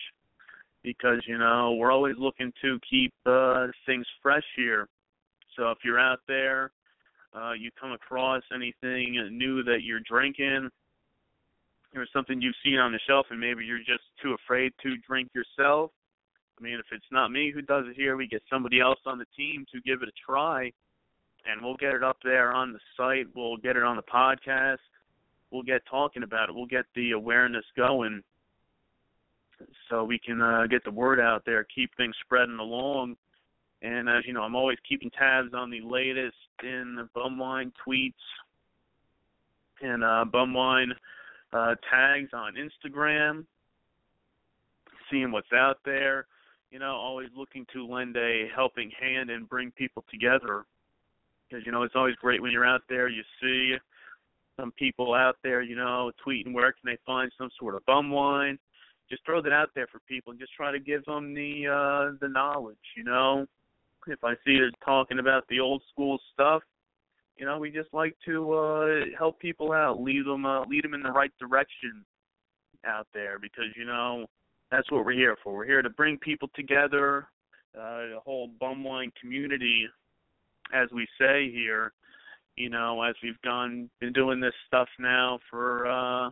because, 0.82 1.20
you 1.26 1.38
know, 1.38 1.74
we're 1.74 1.92
always 1.92 2.16
looking 2.18 2.52
to 2.62 2.78
keep 2.88 3.12
uh 3.26 3.66
things 3.86 4.06
fresh 4.22 4.44
here. 4.56 4.88
So 5.56 5.70
if 5.70 5.78
you're 5.84 6.00
out 6.00 6.20
there, 6.28 6.70
uh 7.34 7.52
you 7.52 7.70
come 7.78 7.92
across 7.92 8.42
anything 8.54 9.16
new 9.32 9.62
that 9.64 9.82
you're 9.82 10.00
drinking, 10.00 10.70
or 11.96 12.06
something 12.12 12.40
you've 12.40 12.54
seen 12.64 12.78
on 12.78 12.92
the 12.92 13.00
shelf 13.06 13.26
and 13.30 13.40
maybe 13.40 13.64
you're 13.64 13.78
just 13.78 14.04
too 14.22 14.34
afraid 14.34 14.72
to 14.82 14.96
drink 15.06 15.30
yourself. 15.34 15.90
I 16.58 16.62
mean, 16.62 16.74
if 16.74 16.86
it's 16.92 17.04
not 17.10 17.32
me 17.32 17.50
who 17.52 17.62
does 17.62 17.84
it 17.88 17.96
here, 17.96 18.16
we 18.16 18.28
get 18.28 18.42
somebody 18.50 18.80
else 18.80 19.00
on 19.06 19.18
the 19.18 19.26
team 19.36 19.64
to 19.72 19.80
give 19.80 20.02
it 20.02 20.08
a 20.08 20.32
try 20.32 20.72
and 21.46 21.62
we'll 21.62 21.76
get 21.76 21.94
it 21.94 22.02
up 22.02 22.18
there 22.24 22.52
on 22.52 22.72
the 22.72 22.78
site. 22.96 23.26
We'll 23.34 23.56
get 23.56 23.76
it 23.76 23.82
on 23.82 23.96
the 23.96 24.02
podcast. 24.02 24.78
We'll 25.50 25.62
get 25.62 25.82
talking 25.90 26.22
about 26.22 26.48
it. 26.48 26.54
We'll 26.54 26.66
get 26.66 26.86
the 26.94 27.12
awareness 27.12 27.64
going 27.76 28.22
so 29.88 30.04
we 30.04 30.18
can 30.18 30.40
uh, 30.40 30.66
get 30.68 30.84
the 30.84 30.90
word 30.90 31.20
out 31.20 31.42
there, 31.44 31.66
keep 31.74 31.90
things 31.96 32.14
spreading 32.24 32.58
along. 32.58 33.16
And 33.82 34.08
as 34.08 34.24
you 34.26 34.32
know, 34.32 34.42
I'm 34.42 34.56
always 34.56 34.78
keeping 34.88 35.10
tabs 35.10 35.52
on 35.54 35.70
the 35.70 35.80
latest 35.80 36.36
in 36.62 36.96
the 36.96 37.08
Bumwine 37.14 37.72
tweets 37.86 38.12
and 39.82 40.02
uh, 40.02 40.24
Bumwine 40.32 40.92
uh, 41.54 41.76
tags 41.90 42.30
on 42.34 42.54
Instagram, 42.54 43.44
seeing 45.10 45.30
what's 45.30 45.52
out 45.52 45.78
there. 45.84 46.26
You 46.70 46.80
know, 46.80 46.96
always 46.96 47.28
looking 47.36 47.64
to 47.72 47.86
lend 47.86 48.16
a 48.16 48.48
helping 48.54 48.90
hand 49.00 49.30
and 49.30 49.48
bring 49.48 49.70
people 49.70 50.04
together. 50.10 50.64
Because 51.48 51.64
you 51.64 51.72
know, 51.72 51.84
it's 51.84 51.94
always 51.94 52.16
great 52.16 52.42
when 52.42 52.50
you're 52.50 52.66
out 52.66 52.82
there. 52.88 53.08
You 53.08 53.22
see 53.40 53.76
some 54.58 54.72
people 54.72 55.14
out 55.14 55.36
there, 55.42 55.62
you 55.62 55.76
know, 55.76 56.10
tweeting 56.26 56.52
where 56.52 56.72
can 56.72 56.82
they 56.84 56.98
find 57.06 57.30
some 57.38 57.50
sort 57.58 57.76
of 57.76 57.86
bum 57.86 58.10
wine. 58.10 58.58
Just 59.08 59.24
throw 59.24 59.40
that 59.42 59.52
out 59.52 59.70
there 59.74 59.86
for 59.86 60.00
people 60.08 60.30
and 60.32 60.40
just 60.40 60.54
try 60.54 60.72
to 60.72 60.80
give 60.80 61.04
them 61.04 61.34
the 61.34 61.68
uh 61.68 62.16
the 62.20 62.28
knowledge, 62.28 62.76
you 62.96 63.04
know. 63.04 63.46
If 64.06 64.22
I 64.24 64.34
see 64.44 64.56
they're 64.58 64.70
talking 64.84 65.18
about 65.18 65.44
the 65.48 65.60
old 65.60 65.82
school 65.92 66.18
stuff, 66.32 66.62
you 67.36 67.46
know, 67.46 67.58
we 67.58 67.70
just 67.70 67.92
like 67.92 68.16
to 68.26 68.52
uh 68.52 68.86
help 69.18 69.38
people 69.38 69.72
out, 69.72 70.00
lead 70.00 70.26
them 70.26 70.46
uh, 70.46 70.64
lead 70.66 70.84
them 70.84 70.94
in 70.94 71.02
the 71.02 71.10
right 71.10 71.32
direction 71.38 72.04
out 72.86 73.06
there 73.14 73.38
because 73.38 73.64
you 73.76 73.84
know 73.84 74.26
that's 74.70 74.90
what 74.90 75.04
we're 75.04 75.12
here 75.12 75.36
for. 75.42 75.54
We're 75.54 75.66
here 75.66 75.82
to 75.82 75.90
bring 75.90 76.18
people 76.18 76.48
together, 76.54 77.28
uh 77.76 78.14
the 78.14 78.20
whole 78.24 78.48
bum 78.60 78.84
wine 78.84 79.12
community 79.20 79.86
as 80.72 80.88
we 80.92 81.06
say 81.18 81.50
here, 81.50 81.92
you 82.56 82.70
know, 82.70 83.02
as 83.02 83.14
we've 83.22 83.40
gone 83.42 83.90
been 84.00 84.12
doing 84.12 84.40
this 84.40 84.54
stuff 84.66 84.88
now 84.98 85.38
for 85.50 85.86
uh 85.86 86.30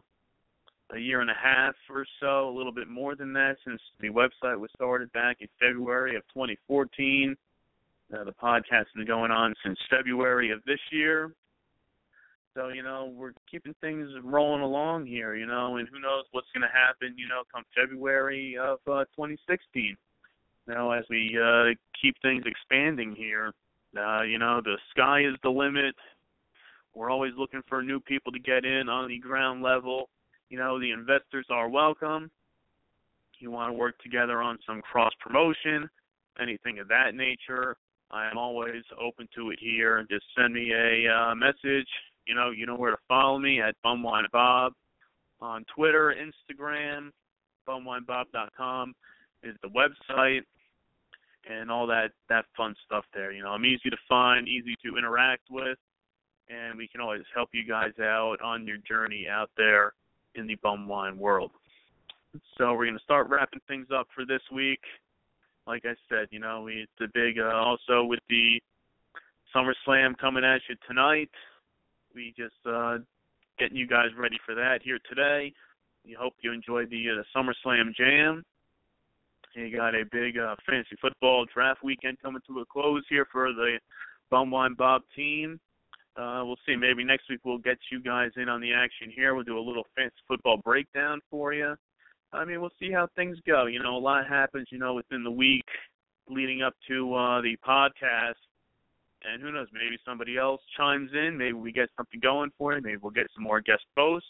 a 0.95 0.99
year 0.99 1.21
and 1.21 1.31
a 1.31 1.35
half 1.43 1.75
or 1.89 2.05
so, 2.21 2.49
a 2.49 2.55
little 2.55 2.73
bit 2.73 2.89
more 2.89 3.15
than 3.15 3.33
that 3.33 3.57
since 3.67 3.81
the 4.01 4.09
website 4.09 4.59
was 4.59 4.71
started 4.77 5.11
back 5.13 5.39
in 5.41 5.49
February 5.59 6.17
of 6.17 6.23
2014. 6.35 7.35
Uh, 8.13 8.25
the 8.25 8.33
podcast 8.33 8.69
has 8.71 8.87
been 8.95 9.07
going 9.07 9.31
on 9.31 9.55
since 9.65 9.79
February 9.89 10.51
of 10.51 10.63
this 10.67 10.79
year. 10.91 11.33
So, 12.55 12.69
you 12.69 12.83
know, 12.83 13.11
we're 13.15 13.33
keeping 13.51 13.75
things 13.81 14.11
rolling 14.23 14.61
along 14.61 15.07
here, 15.07 15.35
you 15.35 15.47
know, 15.47 15.77
and 15.77 15.89
who 15.89 15.99
knows 15.99 16.25
what's 16.33 16.49
going 16.55 16.63
to 16.63 16.69
happen, 16.69 17.17
you 17.17 17.27
know, 17.27 17.43
come 17.51 17.65
February 17.75 18.59
of 18.61 18.79
uh, 18.87 19.05
2016. 19.17 19.97
You 20.67 20.75
know, 20.75 20.91
as 20.93 21.05
we 21.09 21.39
uh, 21.43 21.75
keep 22.01 22.15
things 22.21 22.45
expanding 22.45 23.15
here, 23.17 23.55
uh, 23.99 24.23
you 24.23 24.39
know, 24.39 24.61
the 24.63 24.77
sky 24.91 25.21
is 25.21 25.35
the 25.43 25.49
limit. 25.49 25.95
We're 26.95 27.11
always 27.11 27.33
looking 27.39 27.63
for 27.67 27.83
new 27.83 28.01
people 28.01 28.31
to 28.33 28.39
get 28.39 28.67
in 28.67 28.91
on 28.91 29.09
the 29.09 29.19
ground 29.19 29.63
level. 29.63 30.11
You 30.51 30.59
know, 30.59 30.79
the 30.79 30.91
investors 30.91 31.47
are 31.49 31.71
welcome. 31.71 32.31
You 33.39 33.51
want 33.51 33.71
to 33.71 33.79
work 33.79 33.99
together 33.99 34.43
on 34.43 34.59
some 34.67 34.83
cross 34.83 35.13
promotion, 35.19 35.89
anything 36.41 36.79
of 36.79 36.89
that 36.89 37.15
nature. 37.15 37.77
I 38.13 38.31
am 38.31 38.37
always 38.37 38.83
open 39.01 39.29
to 39.35 39.51
it 39.51 39.59
here. 39.61 40.05
Just 40.11 40.25
send 40.37 40.53
me 40.53 40.73
a 40.73 41.13
uh, 41.13 41.35
message. 41.35 41.89
You 42.27 42.35
know, 42.35 42.51
you 42.51 42.67
know 42.67 42.77
where 42.77 42.91
to 42.91 42.99
follow 43.09 43.39
me 43.39 43.61
at 43.61 43.75
Bumwine 43.85 44.31
Bob 44.33 44.75
on 45.41 45.65
Twitter, 45.75 46.15
Instagram. 46.15 47.11
Bumwinebob.com 47.67 48.95
is 49.43 49.57
the 49.63 49.69
website, 49.69 50.43
and 51.49 51.71
all 51.71 51.87
that 51.87 52.11
that 52.29 52.45
fun 52.57 52.75
stuff 52.85 53.05
there. 53.15 53.33
You 53.33 53.43
know, 53.43 53.51
I'm 53.51 53.65
easy 53.65 53.89
to 53.89 53.97
find, 54.09 54.47
easy 54.47 54.75
to 54.85 54.99
interact 54.99 55.43
with, 55.51 55.79
and 56.49 56.77
we 56.77 56.89
can 56.89 57.01
always 57.01 57.23
help 57.35 57.51
you 57.53 57.67
guys 57.67 57.93
out 58.01 58.37
on 58.43 58.67
your 58.67 58.79
journey 58.79 59.27
out 59.31 59.51
there 59.57 59.95
in 60.35 60.47
the 60.47 60.57
bum 60.57 60.87
wine 60.89 61.19
world. 61.19 61.51
So 62.57 62.73
we're 62.73 62.87
going 62.87 62.99
to 62.99 63.05
start 63.05 63.29
wrapping 63.29 63.61
things 63.69 63.89
up 63.95 64.09
for 64.15 64.25
this 64.25 64.41
week. 64.53 64.81
Like 65.67 65.85
I 65.85 65.95
said, 66.09 66.29
you 66.31 66.41
know, 66.41 66.63
we 66.63 66.87
it's 66.87 67.01
a 67.01 67.11
big 67.15 67.39
uh, 67.39 67.55
also 67.55 68.05
with 68.05 68.21
the 68.29 68.61
SummerSlam 69.55 70.17
coming 70.19 70.45
at 70.45 70.61
you 70.69 70.77
tonight. 70.89 71.31
We 72.15 72.35
just 72.37 72.55
uh 72.67 72.99
getting 73.59 73.77
you 73.77 73.87
guys 73.87 74.09
ready 74.19 74.39
for 74.45 74.55
that 74.55 74.81
here 74.83 74.99
today. 75.09 75.53
We 76.05 76.17
hope 76.19 76.35
you 76.41 76.53
enjoyed 76.53 76.91
the 76.91 77.05
uh, 77.11 77.23
SummerSlam 77.37 77.95
Jam. 77.95 78.43
You 79.55 79.75
got 79.77 79.95
a 79.95 80.05
big 80.11 80.39
uh, 80.39 80.57
fantasy 80.67 80.97
football 81.01 81.47
draft 81.53 81.85
weekend 81.85 82.19
coming 82.23 82.41
to 82.49 82.61
a 82.61 82.65
close 82.67 83.05
here 83.09 83.27
for 83.31 83.53
the 83.53 83.79
Bumwine 84.33 84.77
Bob 84.77 85.03
team. 85.15 85.61
Uh, 86.17 86.43
we'll 86.45 86.57
see. 86.67 86.75
Maybe 86.75 87.05
next 87.05 87.29
week 87.31 87.41
we'll 87.45 87.59
get 87.59 87.79
you 87.91 88.03
guys 88.03 88.31
in 88.37 88.49
on 88.49 88.61
the 88.61 88.73
action 88.73 89.13
here. 89.15 89.35
We'll 89.35 89.45
do 89.45 89.59
a 89.59 89.61
little 89.61 89.87
fantasy 89.95 90.17
football 90.27 90.59
breakdown 90.65 91.21
for 91.31 91.53
you. 91.53 91.75
I 92.33 92.45
mean, 92.45 92.61
we'll 92.61 92.71
see 92.81 92.91
how 92.91 93.09
things 93.15 93.39
go. 93.47 93.67
You 93.67 93.83
know, 93.83 93.97
a 93.97 93.99
lot 93.99 94.27
happens, 94.27 94.69
you 94.71 94.79
know, 94.79 94.95
within 94.95 95.23
the 95.23 95.31
week 95.31 95.65
leading 96.29 96.63
up 96.63 96.75
to 96.89 97.15
uh, 97.15 97.41
the 97.43 97.57
podcast. 97.67 98.41
And 99.25 99.41
who 99.41 99.53
knows, 99.53 99.69
maybe 99.73 99.99
somebody 100.05 100.37
else 100.37 100.61
chimes 100.77 101.11
in. 101.13 101.37
Maybe 101.37 101.53
we 101.53 101.73
get 101.73 101.89
something 101.97 102.21
going 102.21 102.51
for 102.59 102.73
it. 102.73 102.83
Maybe 102.83 102.97
we'll 102.97 103.13
get 103.13 103.27
some 103.35 103.45
more 103.45 103.61
guest 103.61 103.83
posts. 103.97 104.29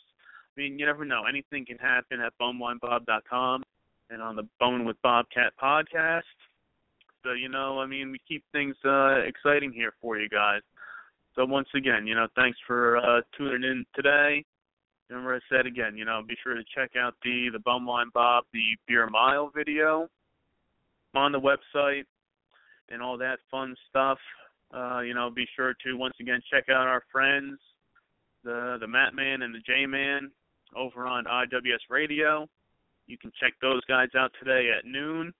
I 0.56 0.60
mean, 0.60 0.78
you 0.78 0.84
never 0.84 1.04
know. 1.04 1.22
Anything 1.26 1.64
can 1.64 1.78
happen 1.78 2.20
at 2.20 2.32
bumwinebob.com 2.40 3.62
and 4.10 4.22
on 4.22 4.36
the 4.36 4.46
Bone 4.60 4.84
with 4.84 4.96
Bobcat 5.02 5.54
podcast. 5.62 6.22
So, 7.24 7.32
you 7.32 7.48
know, 7.48 7.78
I 7.78 7.86
mean, 7.86 8.10
we 8.10 8.20
keep 8.28 8.44
things 8.52 8.76
uh, 8.84 9.20
exciting 9.20 9.72
here 9.72 9.94
for 10.00 10.18
you 10.18 10.28
guys. 10.28 10.60
So 11.34 11.46
once 11.46 11.68
again, 11.74 12.06
you 12.06 12.14
know, 12.14 12.26
thanks 12.36 12.58
for 12.66 12.98
uh, 12.98 13.22
tuning 13.36 13.62
in 13.62 13.86
today. 13.94 14.44
Remember 15.12 15.34
I 15.34 15.40
said 15.54 15.66
again, 15.66 15.94
you 15.94 16.06
know, 16.06 16.22
be 16.26 16.36
sure 16.42 16.54
to 16.54 16.64
check 16.74 16.92
out 16.96 17.14
the 17.22 17.50
the 17.52 17.58
Bumwine 17.58 18.10
Bob, 18.14 18.44
the 18.54 18.62
Beer 18.88 19.06
Mile 19.08 19.52
video 19.54 20.08
on 21.14 21.32
the 21.32 21.40
website 21.40 22.04
and 22.88 23.02
all 23.02 23.18
that 23.18 23.38
fun 23.50 23.76
stuff. 23.90 24.16
Uh, 24.72 25.00
you 25.00 25.12
know, 25.12 25.28
be 25.28 25.46
sure 25.54 25.74
to 25.84 25.98
once 25.98 26.14
again 26.18 26.40
check 26.50 26.70
out 26.70 26.86
our 26.86 27.02
friends, 27.12 27.58
the 28.42 28.78
the 28.80 28.86
Matt 28.86 29.14
Man 29.14 29.42
and 29.42 29.54
the 29.54 29.58
J 29.58 29.84
Man 29.84 30.30
over 30.74 31.06
on 31.06 31.24
IWS 31.24 31.90
Radio. 31.90 32.48
You 33.06 33.18
can 33.18 33.32
check 33.38 33.52
those 33.60 33.84
guys 33.84 34.08
out 34.16 34.32
today 34.38 34.70
at 34.76 34.86
noon. 34.86 35.34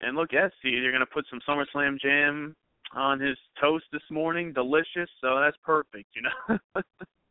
And 0.00 0.16
look, 0.16 0.30
see, 0.30 0.80
they're 0.80 0.90
gonna 0.90 1.04
put 1.04 1.26
some 1.28 1.40
SummerSlam 1.46 2.00
Jam 2.00 2.56
on 2.94 3.20
his 3.20 3.36
toast 3.60 3.84
this 3.92 4.02
morning. 4.10 4.54
Delicious, 4.54 5.10
so 5.20 5.38
that's 5.38 5.56
perfect, 5.62 6.08
you 6.14 6.22
know. 6.22 6.58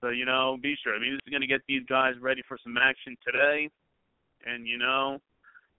so 0.00 0.08
you 0.08 0.24
know, 0.24 0.56
be 0.62 0.76
sure. 0.82 0.94
I 0.94 0.98
mean, 0.98 1.12
this 1.12 1.20
is 1.26 1.32
gonna 1.32 1.46
get 1.46 1.62
these 1.68 1.84
guys 1.88 2.14
ready 2.20 2.42
for 2.46 2.58
some 2.62 2.76
action 2.78 3.16
today. 3.24 3.68
And 4.44 4.66
you 4.66 4.78
know, 4.78 5.18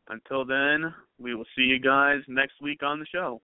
until 0.09 0.45
then, 0.45 0.93
we 1.19 1.35
will 1.35 1.45
see 1.55 1.63
you 1.63 1.79
guys 1.79 2.19
next 2.27 2.61
week 2.61 2.83
on 2.83 2.99
the 2.99 3.05
show. 3.05 3.41